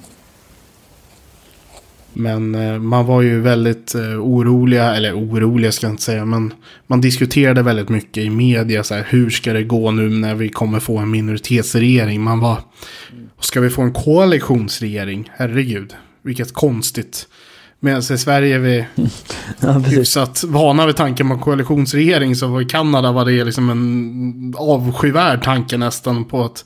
[2.14, 6.54] Men eh, man var ju väldigt eh, oroliga, eller oroliga ska jag inte säga, men
[6.88, 10.50] man diskuterade väldigt mycket i media så här, hur ska det gå nu när vi
[10.50, 12.22] kommer få en minoritetsregering?
[12.22, 12.58] Man var,
[13.40, 15.32] ska vi få en koalitionsregering?
[15.36, 17.28] Herregud, vilket konstigt.
[17.80, 18.86] Medan i Sverige är vi
[19.60, 25.44] Ja, hyfsat vana vid tanken på koalitionsregering, så i Kanada var det liksom en avskyvärd
[25.44, 26.66] tanke nästan på att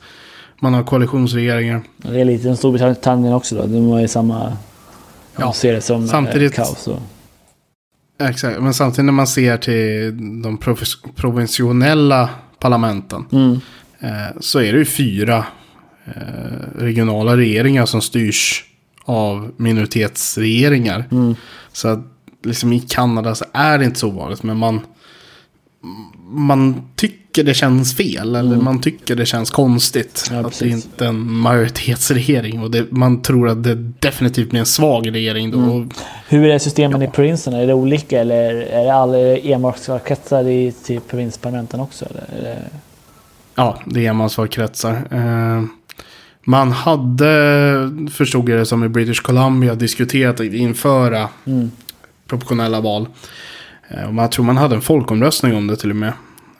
[0.59, 1.81] man har koalitionsregeringar.
[1.97, 3.65] Det är lite som Storbritannien också då.
[3.65, 4.57] De var ju samma...
[5.36, 6.88] Ja, Ja, ser det som samtidigt- samtidigt, kaos.
[6.88, 6.99] Och,
[8.21, 10.57] Exakt, men samtidigt när man ser till de
[11.15, 12.29] provintionella
[12.59, 13.59] parlamenten mm.
[13.99, 15.45] eh, så är det ju fyra
[16.05, 16.13] eh,
[16.75, 18.63] regionala regeringar som styrs
[19.05, 21.05] av minoritetsregeringar.
[21.11, 21.36] Mm.
[21.71, 21.99] Så att
[22.43, 24.81] liksom i Kanada så är det inte så vanligt, men man,
[26.27, 30.27] man tycker det känns fel, eller man tycker det känns konstigt.
[30.29, 30.41] Mm.
[30.41, 30.86] Ja, att det precis.
[30.86, 32.61] inte är en majoritetsregering.
[32.61, 35.59] Och det, man tror att det definitivt blir en svag regering då.
[35.59, 35.89] Mm.
[36.29, 37.57] Hur är systemen i provinserna?
[37.57, 42.05] Är det olika eller är det alla enmansvalkretsar i till provinsparlamenten också?
[42.05, 42.41] Eller?
[42.41, 42.57] Det...
[43.55, 45.07] Ja, det är enmansvalkretsar.
[45.11, 45.63] Eh,
[46.45, 47.29] man hade,
[48.11, 51.71] förstod jag det som i British Columbia, diskuterat att införa Mm.
[52.27, 53.07] proportionella val.
[53.88, 56.13] Eh, jag tror man hade en folkomröstning om det till och med.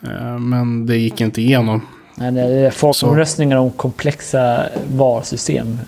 [0.04, 1.80] Eh, men det gick inte igenom.
[2.14, 5.78] Nej, det är folkomröstningar om komplexa valsystem.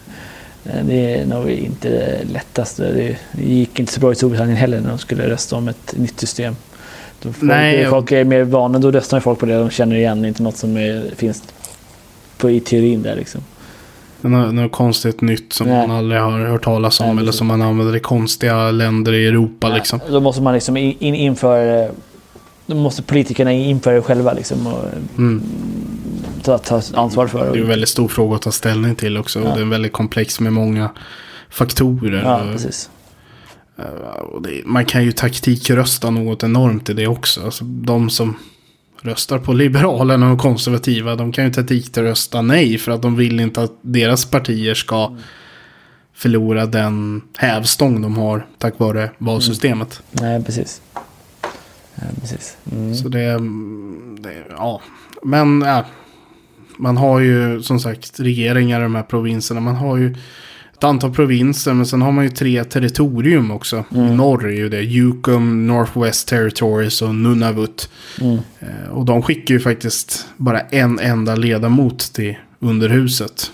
[0.64, 2.82] Eh, Det är nog inte det lättaste.
[2.92, 5.94] Det det gick inte så bra i Storbritannien heller när de skulle rösta om ett
[5.96, 6.56] nytt system.
[7.20, 10.42] Folk, Nej, folk är mer vana, då röstar folk på det de känner igen, inte
[10.42, 11.42] något som är, finns
[12.38, 13.40] på, i teorin där liksom.
[14.20, 15.86] Det är Något, något konstigt nytt som Nej.
[15.88, 17.06] man aldrig har hört talas om.
[17.16, 20.00] Nej, eller som man använder i konstiga länder i Europa liksom.
[20.10, 21.88] Då måste man liksom in, in, införa...
[22.66, 24.84] Då måste politikerna införa det själva liksom och
[25.18, 25.42] Mm.
[26.42, 29.40] ta, ta ansvar för Det är en väldigt stor fråga att ta ställning till också.
[29.40, 29.48] Ja.
[29.50, 30.90] Och det är väldigt komplex med många
[31.50, 32.22] faktorer.
[32.24, 32.90] Ja, Och- precis.
[33.78, 33.84] Eh,
[34.20, 37.44] Och det, man kan ju taktikrösta något enormt i det också.
[37.44, 38.36] Alltså, de som
[39.02, 43.62] röstar på Liberalerna och konservativa, de kan ju taktikrösta nej för att de vill inte
[43.62, 45.16] att deras partier ska
[46.14, 50.02] förlora den hävstång de har tack vare valsystemet.
[50.10, 50.80] Nej, precis.
[52.20, 52.56] Precis.
[52.72, 52.94] Mm.
[52.94, 53.38] Så det,
[54.20, 54.80] det, ja.
[55.22, 55.84] Men ja,
[56.78, 59.60] man har ju som sagt regeringar i de här provinserna.
[59.60, 60.14] Man har ju
[60.74, 63.84] ett antal provinser, men sen har man ju tre territorium också.
[63.90, 67.90] I norr är ju det Yukon, Northwest Territories och Nunavut.
[68.20, 68.38] Mm.
[68.60, 73.52] Eh, Och de skickar ju faktiskt bara en enda ledamot till underhuset.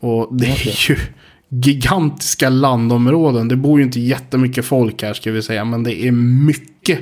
[0.00, 0.96] Och det är ju
[1.48, 3.48] gigantiska landområden.
[3.48, 5.64] Det bor ju inte jättemycket folk här ska vi säga.
[5.64, 6.98] Men det är mycket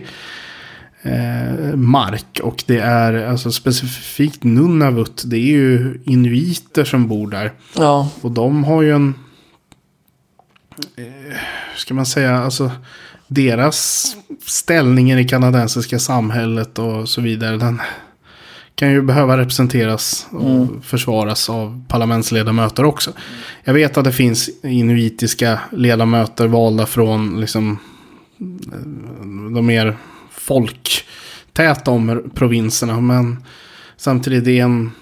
[1.02, 2.40] eh, mark.
[2.42, 5.22] Och det är alltså specifikt Nunavut.
[5.26, 7.52] Det är ju inuiter som bor där.
[7.76, 9.14] Ja, Och de har ju en...
[10.96, 11.36] Eh,
[11.76, 12.70] ska man säga, alltså
[13.28, 14.06] deras
[14.46, 17.56] ställning i det kanadensiska samhället och så vidare.
[17.56, 17.80] Den
[18.74, 23.12] kan ju behöva representeras och försvaras av parlamentsledamöter också.
[23.64, 27.78] Jag vet att det finns inuitiska ledamöter valda från liksom
[28.40, 29.96] eh, de mer
[30.50, 33.00] folktäta om provinserna.
[33.00, 33.44] Men
[33.96, 34.92] samtidigt är det en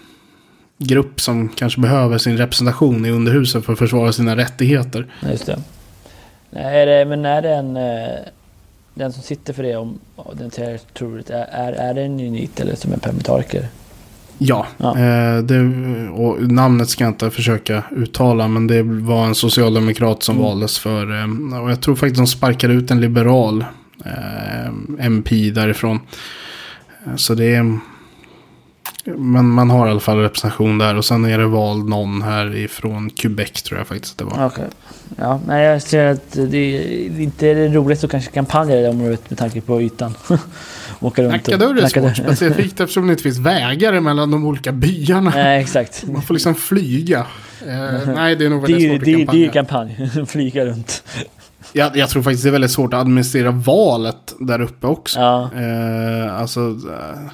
[0.78, 5.06] grupp som kanske behöver sin representation i underhuset för att försvara sina rättigheter.
[5.30, 5.58] Just det.
[6.50, 7.76] Nej, Är det men är det en...
[7.76, 8.18] eh,
[8.94, 9.98] Den som sitter för det, om
[10.32, 13.68] den territoriet, är, är, är det en unit eller som en parlamentariker?
[14.38, 14.98] Ja, Ja.
[14.98, 15.60] Eh, det,
[16.08, 20.44] och namnet ska jag inte försöka uttala, men det var en socialdemokrat som Mm.
[20.48, 23.64] valdes för, eh, och jag tror faktiskt de sparkade ut en liberal
[24.98, 26.00] MP därifrån.
[27.06, 27.78] Eh, Så det är,
[29.04, 32.56] men man har i alla fall representation där och sen är det vald någon här
[32.56, 34.46] ifrån Quebec tror jag faktiskt det var.
[34.46, 34.64] Okej.
[35.16, 38.88] Ja, nej, jag ser att det är inte det roligaste att kanske kampanja i det
[38.88, 40.14] området med tanke på ytan.
[41.00, 44.72] Åka runt Knacka dörr är svårt, specifikt eftersom det inte finns vägar mellan de olika
[44.72, 45.32] byarna.
[45.34, 46.04] Nej, exakt.
[46.06, 47.26] Man får liksom flyga.
[47.66, 49.94] Eh, nej, det är nog är väldigt svårt att det, är- det är ju kampanja.
[49.96, 50.26] kampanj.
[50.26, 51.02] Flyga runt.
[51.72, 55.18] Jag, jag tror faktiskt det är väldigt svårt att administrera valet där uppe också.
[55.20, 57.30] Ja, Eh, alltså, eh,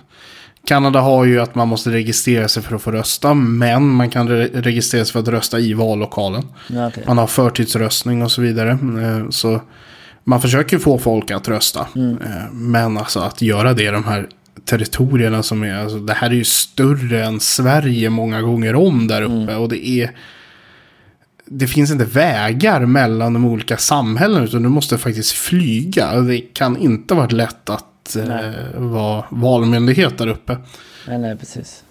[0.66, 4.28] Kanada har ju att man måste registrera sig för att få rösta, men man kan
[4.28, 6.42] re- registrera sig för att rösta i vallokalen.
[6.68, 7.04] ja okej.
[7.06, 8.70] Man har förtidsröstning och så vidare.
[8.70, 9.60] Eh, så
[10.24, 11.86] man försöker få folk att rösta.
[11.96, 12.18] Mm.
[12.22, 14.26] Eh, men alltså att göra det i de här
[14.64, 19.22] territorierna som är, alltså det här är ju större än Sverige många gånger om där
[19.22, 19.34] uppe.
[19.34, 19.58] Mm.
[19.60, 20.10] Och det är,
[21.46, 26.20] det finns inte vägar mellan de olika samhällena utan du måste faktiskt flyga.
[26.20, 30.56] Det kan inte varit lätt att eh, vara valmyndighet där uppe.
[31.08, 31.82] Nej, nej, precis.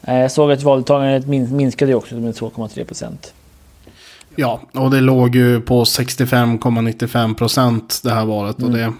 [0.00, 3.34] Jag såg att valdeltagandet min- minskade också med 2,3 procent.
[4.36, 8.56] Ja, och det låg ju på 65,95 procent det här valet.
[8.56, 8.72] Och Mm.
[8.72, 8.92] det är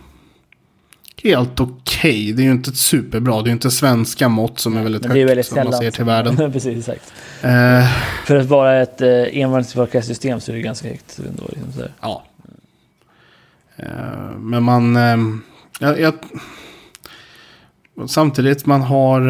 [1.22, 2.32] helt okej.
[2.32, 3.34] Det är ju inte ett superbra.
[3.34, 5.56] Det är ju inte svenska mått som är väldigt Men det är högt väldigt som
[5.56, 5.80] man sällan.
[5.80, 6.36] ser till världen.
[6.52, 7.12] precis, exakt.
[7.42, 7.88] Eh,
[8.26, 11.42] För att vara ett eh, envalsfolkrättssystem så är det ganska högt ändå.
[11.48, 12.24] Liksom, så ja.
[13.76, 14.96] Eh, men man...
[14.96, 15.16] Eh,
[15.80, 16.14] jag, jag,
[18.08, 19.20] samtidigt man har...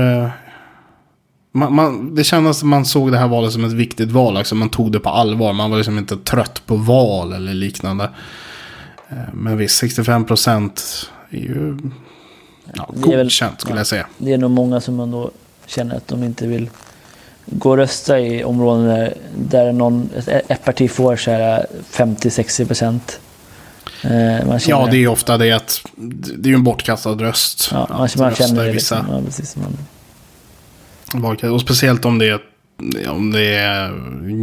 [1.52, 4.36] Man, man, det kändes som man såg det här valet som ett viktigt val.
[4.36, 5.52] Alltså man tog det på allvar.
[5.52, 8.10] Man var liksom inte trött på val eller liknande.
[9.32, 11.78] Men visst, 65 procent är ju
[12.74, 13.80] ja, Det är väl- godkänt skulle ja.
[13.80, 14.06] jag säga.
[14.18, 15.30] Det är nog många som ändå
[15.66, 16.70] känner att de inte vill
[17.46, 20.10] gå och rösta i områden där, där någon,
[20.48, 23.20] ett, parti får så här 50-60 procent.
[24.04, 27.68] Eh, Ja, det är ju ofta det att det är ju en bortkastad röst.
[27.72, 28.72] ja, man, att man känner det.
[28.72, 29.14] vissa Liksom.
[29.16, 31.52] Ja, precis, man.
[31.52, 32.40] Och speciellt om det är,
[33.08, 33.92] om det är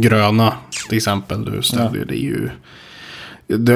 [0.00, 0.54] gröna
[0.88, 1.44] till exempel.
[1.44, 2.04] Du stödjer.
[2.04, 2.50] Det är ju,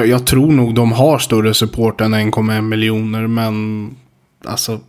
[0.07, 3.27] jag tror nog de har större support än 1,1 miljoner.
[3.27, 3.89] Men
[4.45, 4.79] alltså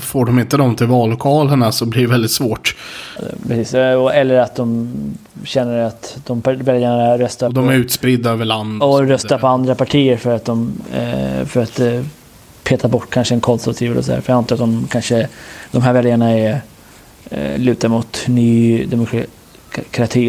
[0.00, 2.76] får de inte dem till vallokalerna så blir det väldigt svårt.
[3.48, 3.74] precis.
[3.74, 4.88] Och- Eller att de
[5.44, 8.82] känner att de väljarna röstar Och de på, är utspridda över land.
[8.82, 12.02] och röstar på andra partier för att de eh, för att eh,
[12.64, 14.20] peta bort kanske en konservativ eller så här.
[14.20, 15.28] För jag antar att de kanske
[15.72, 16.60] de här väljarna är
[17.30, 19.26] eh, lutar mot ny demokrati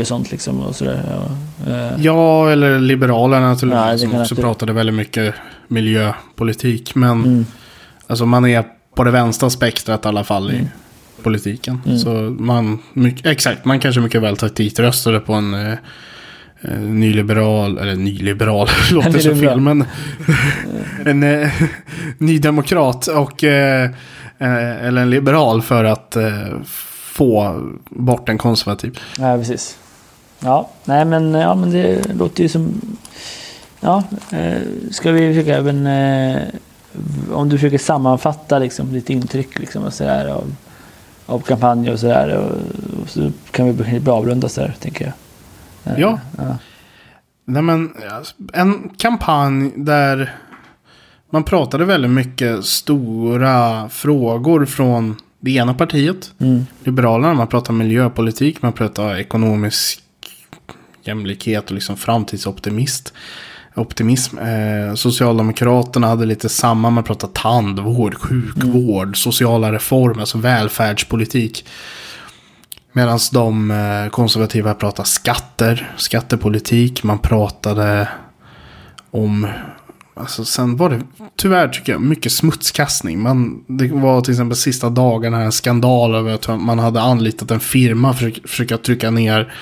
[0.02, 1.02] och sånt liksom och sådär.
[1.10, 4.02] Ja, eh, Ja, eller Liberalerna Ja, naturligtvis.
[4.02, 5.36] det som också pratade väldigt mycket
[5.68, 6.95] miljöpolitik.
[6.95, 7.45] Men mm,
[8.08, 8.64] alltså man är
[8.95, 10.68] på det vänstra spektrat i alla fall i Mm.
[11.24, 11.82] politiken.
[11.86, 11.98] Mm.
[11.98, 15.74] Så man, mycket, exakt, man kanske mycket väl taktikröstade på en eh,
[16.62, 19.39] eh, nyliberal, eller nyliberal, låter Nyliberal.
[19.39, 19.86] fel, men
[21.06, 21.50] en eh,
[22.18, 23.89] nydemokrat och, eh,
[24.39, 26.16] eller en liberal för att
[27.18, 28.99] få bort en konservativ.
[29.20, 29.78] ja, precis.
[30.39, 32.82] Ja, nej men, ja, men det låter ju som...
[33.80, 34.61] Ja, eh,
[34.91, 35.88] ska vi försöka även...
[35.88, 36.41] Eh,
[37.32, 40.55] om du försöker sammanfatta liksom, ditt intryck liksom, och sådär, av,
[41.26, 42.38] av kampanjer och sådär.
[42.38, 42.51] Och,
[43.01, 45.13] och så kan vi börja avrunda sådär, tänker jag.
[45.93, 46.20] Eh, Ja.
[46.38, 46.57] ja.
[47.45, 47.93] Nej, men,
[48.53, 50.36] en kampanj där
[51.30, 56.32] man pratade väldigt mycket stora frågor från det ena partiet.
[56.40, 60.02] Mm, Liberalerna, man pratar miljöpolitik, man pratar ekonomisk
[61.04, 63.14] jämlikhet och liksom framtidsoptimist.
[63.76, 64.38] Optimism.
[64.38, 71.66] Eh, Socialdemokraterna hade lite samma, man pratar tandvård, sjukvård, sociala reformer, alltså välfärdspolitik.
[72.92, 78.08] Medan de eh, konservativa pratar skatter, skattepolitik, man pratade
[79.12, 79.48] om
[80.20, 81.01] Alltså sen var det
[81.36, 83.20] tyvärr tycker jag mycket smutskastning.
[83.20, 87.59] Man, det var till exempel sista dagarna en skandal över att man hade anlitat en
[87.59, 89.53] firma för att försöka trycka ner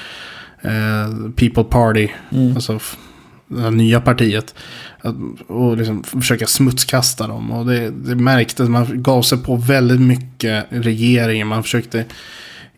[0.62, 2.08] eh, People Party.
[2.32, 2.80] mm, Alltså
[3.48, 4.56] det nya partiet.
[5.48, 7.52] Och liksom försöka smutskasta dem.
[7.52, 11.48] Och det, det märktes, man gav sig på väldigt mycket regeringen.
[11.48, 12.00] Man försökte,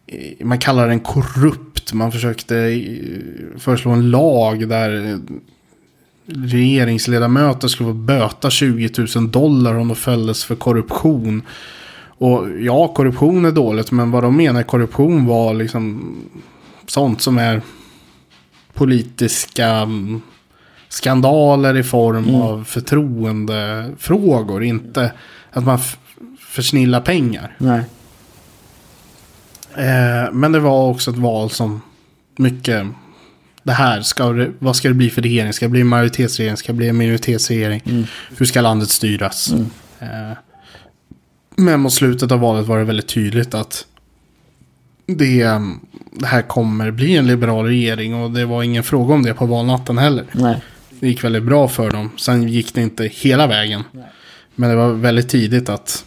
[0.07, 1.93] eh, man kallar den korrupt.
[1.93, 5.17] Man försökte eh, föreslå en lag där eh,
[6.27, 11.41] regeringsledamöter skulle få böta 20 000 dollar om de fälldes för korruption.
[12.19, 16.15] Och ja, korruption är dåligt, men vad de menar korruption var liksom
[16.87, 17.61] sånt som är
[18.73, 20.21] politiska mm,
[20.89, 22.41] skandaler i form Mm.
[22.41, 24.63] av förtroendefrågor.
[24.63, 25.11] Inte
[25.51, 25.79] att man
[26.39, 27.55] försnillar pengar.
[27.57, 27.81] nej.
[29.75, 31.81] Eh, men det var också ett val som
[32.37, 32.87] mycket...
[33.67, 35.53] Det här, ska det, vad ska det bli för regering?
[35.53, 36.57] Ska det bli en majoritetsregering?
[36.57, 37.81] Ska det bli en minoritetsregering?
[37.85, 38.05] Mm.
[38.37, 39.51] Hur ska landet styras?
[39.51, 39.65] Mm.
[39.99, 40.37] Eh,
[41.55, 43.85] men mot slutet av valet var det väldigt tydligt att
[45.05, 45.43] det,
[46.11, 49.45] det här kommer bli en liberal regering och det var ingen fråga om det på
[49.45, 50.25] valnatten heller.
[50.31, 50.61] Nej.
[50.99, 52.11] Det gick väldigt bra för dem.
[52.17, 53.83] Sen gick det inte hela vägen.
[53.91, 54.03] Nej.
[54.55, 56.05] Men det var väldigt tidigt att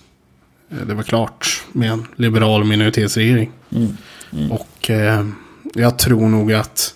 [0.71, 3.51] eh, det var klart med en liberal minoritetsregering.
[3.71, 3.97] Mm.
[4.33, 4.53] Mm.
[4.53, 5.27] Och eh,
[5.75, 6.95] jag tror nog att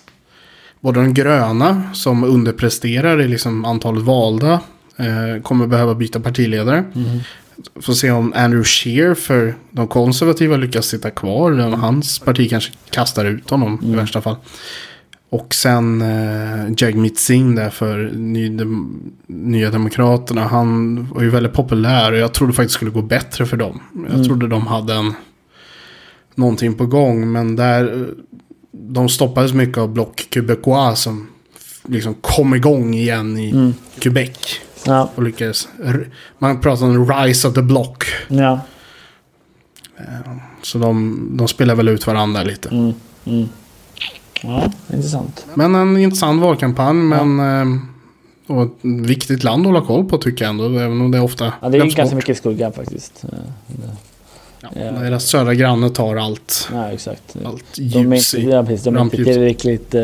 [0.85, 4.53] både de gröna som underpresterar i liksom antalet valda
[4.97, 6.83] eh, kommer behöva byta partiledare.
[6.95, 7.19] Mm.
[7.81, 11.51] Får se om Andrew Scheer för de konservativa lyckas sitta kvar.
[11.51, 13.97] Hans parti kanske kastar ut honom i Mm.
[13.99, 14.35] värsta fall.
[15.29, 20.47] Och sen eh, Jagmeet Singh där för Ny Dem- Nya Demokraterna.
[20.47, 23.79] Han var ju väldigt populär och jag trodde faktiskt skulle gå bättre för dem.
[24.05, 24.25] Jag Mm.
[24.25, 25.13] trodde de hade en,
[26.35, 27.31] någonting på gång.
[27.31, 28.07] Men där,
[28.77, 31.27] de stoppades mycket av Bloc Québécois som
[31.87, 33.73] liksom kom igång igen i Mm.
[33.99, 34.59] Quebec.
[34.85, 35.09] Ja.
[35.15, 35.67] Och lyckades,
[36.39, 38.03] man pratar om rise of the block.
[38.27, 38.59] Ja.
[40.61, 42.69] Så de, de spelar väl ut varandra lite.
[42.69, 42.93] Mm.
[43.25, 43.47] Mm.
[44.43, 45.45] Ja, intressant.
[45.53, 46.93] Men en intressant valkampanj.
[46.97, 47.79] Men, eh,
[48.47, 50.65] och ett viktigt land att hålla koll på tycker jag ändå.
[50.79, 53.23] Även om det ofta Ja, det är ganska mycket skugga faktiskt.
[53.23, 53.29] Eh,
[53.67, 53.97] det-
[54.73, 54.91] Ja, Ja.
[54.91, 57.35] Deras södra granne tar allt, Ja, exakt.
[57.45, 58.51] allt De är ljus inte, i.
[58.51, 60.03] ja, precis, de är inte tillräckligt eh,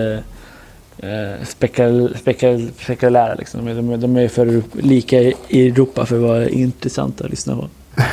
[0.98, 3.36] eh, spekul, spekul, spekulära.
[3.36, 3.66] Liksom.
[3.66, 7.56] De, är, de, de är för lika i Europa för att vara intressanta att lyssna
[7.56, 7.68] på.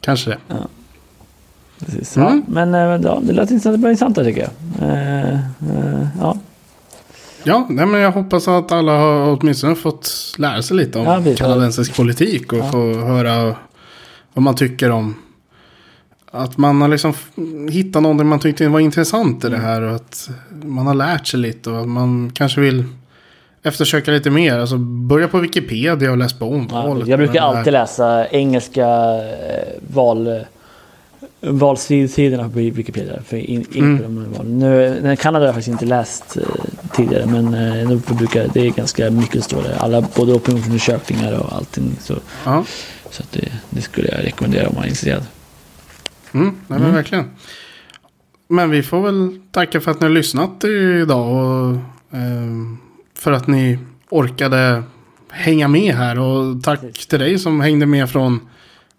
[0.00, 0.38] Kanske det.
[1.78, 2.16] Precis.
[2.16, 2.28] Mm.
[2.28, 4.88] Ja, men eh, ja, det lät intressant, tycker jag.
[4.90, 6.36] Eh, eh, ja.
[7.46, 11.34] Ja, nej, men jag hoppas att alla har åtminstone fått lära sig lite om Ja,
[11.36, 12.52] kanadensisk politik.
[12.52, 12.70] Och Ja.
[12.70, 13.56] få höra
[14.34, 15.14] vad man tycker om.
[16.36, 17.14] Att man har liksom
[17.70, 19.60] hittat någonting man tyckte var intressant i Mm.
[19.60, 19.82] det här.
[19.82, 20.30] Och att
[20.64, 21.70] man har lärt sig lite.
[21.70, 22.84] Och att man kanske vill
[23.62, 24.58] eftersöka lite mer.
[24.58, 27.08] Alltså börja på Wikipedia och läs på om Ja, valet.
[27.08, 29.64] jag brukar det alltid läsa engelska eh,
[29.94, 30.40] val,
[31.40, 33.22] valsidorna på Wikipedia.
[33.26, 33.96] För in, in Mm.
[33.98, 34.58] på här valen.
[34.58, 36.42] Nu, nej, Kanada har jag faktiskt inte läst eh,
[36.92, 37.26] tidigare.
[37.26, 39.76] Men eh, brukar, det är ganska mycket står där.
[39.78, 41.96] Alla, både opinionsundersökningar och allting.
[42.00, 42.14] Så,
[42.44, 42.64] Ja,
[43.10, 45.22] så att det, det skulle jag rekommendera om man är intresserad.
[46.34, 46.94] Mm, nej, men Mm.
[46.94, 47.30] verkligen.
[48.48, 50.64] Men vi får väl tacka för att ni har lyssnat
[51.02, 51.32] idag.
[51.32, 51.76] Och
[52.18, 52.78] ehm,
[53.14, 53.78] för att ni
[54.10, 54.82] orkade
[55.30, 56.18] hänga med här.
[56.18, 58.40] Och tack till dig som hängde med från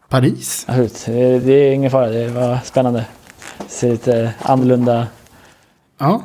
[0.09, 0.65] Paris.
[0.67, 1.03] Absolut.
[1.05, 2.07] Det, det är ingen fara.
[2.09, 3.05] Det var spännande.
[3.67, 5.07] Ser lite annorlunda.
[5.97, 6.23] Ja,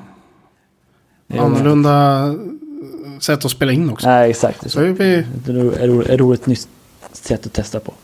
[1.26, 2.24] det är- annorlunda
[3.20, 4.08] sätt att spela in också.
[4.08, 4.60] Nej, exakt.
[4.60, 6.68] Det är Så är vi, ett ro- ett roligt nytt
[7.12, 7.94] sätt att testa på.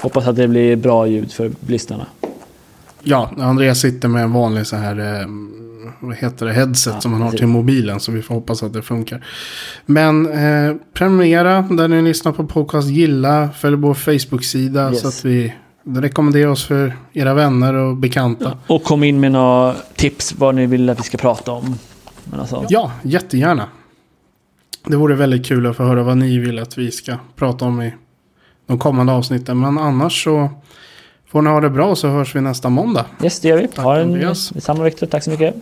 [0.00, 2.06] Hoppas att det blir bra ljud för lyssnarna.
[3.02, 5.26] Ja, Andreas sitter med en vanlig så här, eh,
[6.00, 8.00] vad heter det, headset Ja, som man har till mobilen.
[8.00, 9.24] Så vi får hoppas att det funkar.
[9.86, 15.00] Men eh, prenumerera där ni lyssnar på podcast, gilla, följ vår Facebook-sida Yes.
[15.00, 15.54] så att vi
[15.86, 18.58] rekommenderar oss för era vänner och bekanta.
[18.66, 21.74] Och kom in med några tips vad ni vill att vi ska prata om.
[22.38, 23.64] Alltså, Ja, jättegärna.
[24.86, 27.82] Det vore väldigt kul att få höra vad ni vill att vi ska prata om
[27.82, 27.94] i
[28.66, 29.60] de kommande avsnitten.
[29.60, 30.50] Men annars så
[31.30, 33.04] får ni ha det bra så hörs vi nästa måndag.
[33.22, 33.68] yes, det gör vi.
[33.82, 34.48] Ha en, Andreas.
[34.48, 35.06] detsamma Viktor.
[35.06, 35.54] Tack så mycket.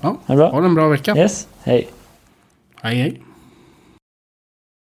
[0.00, 0.50] Ja, Ha det bra.
[0.50, 1.16] ha en bra vecka.
[1.16, 1.88] Yes, hej.
[2.82, 3.22] Hej hej.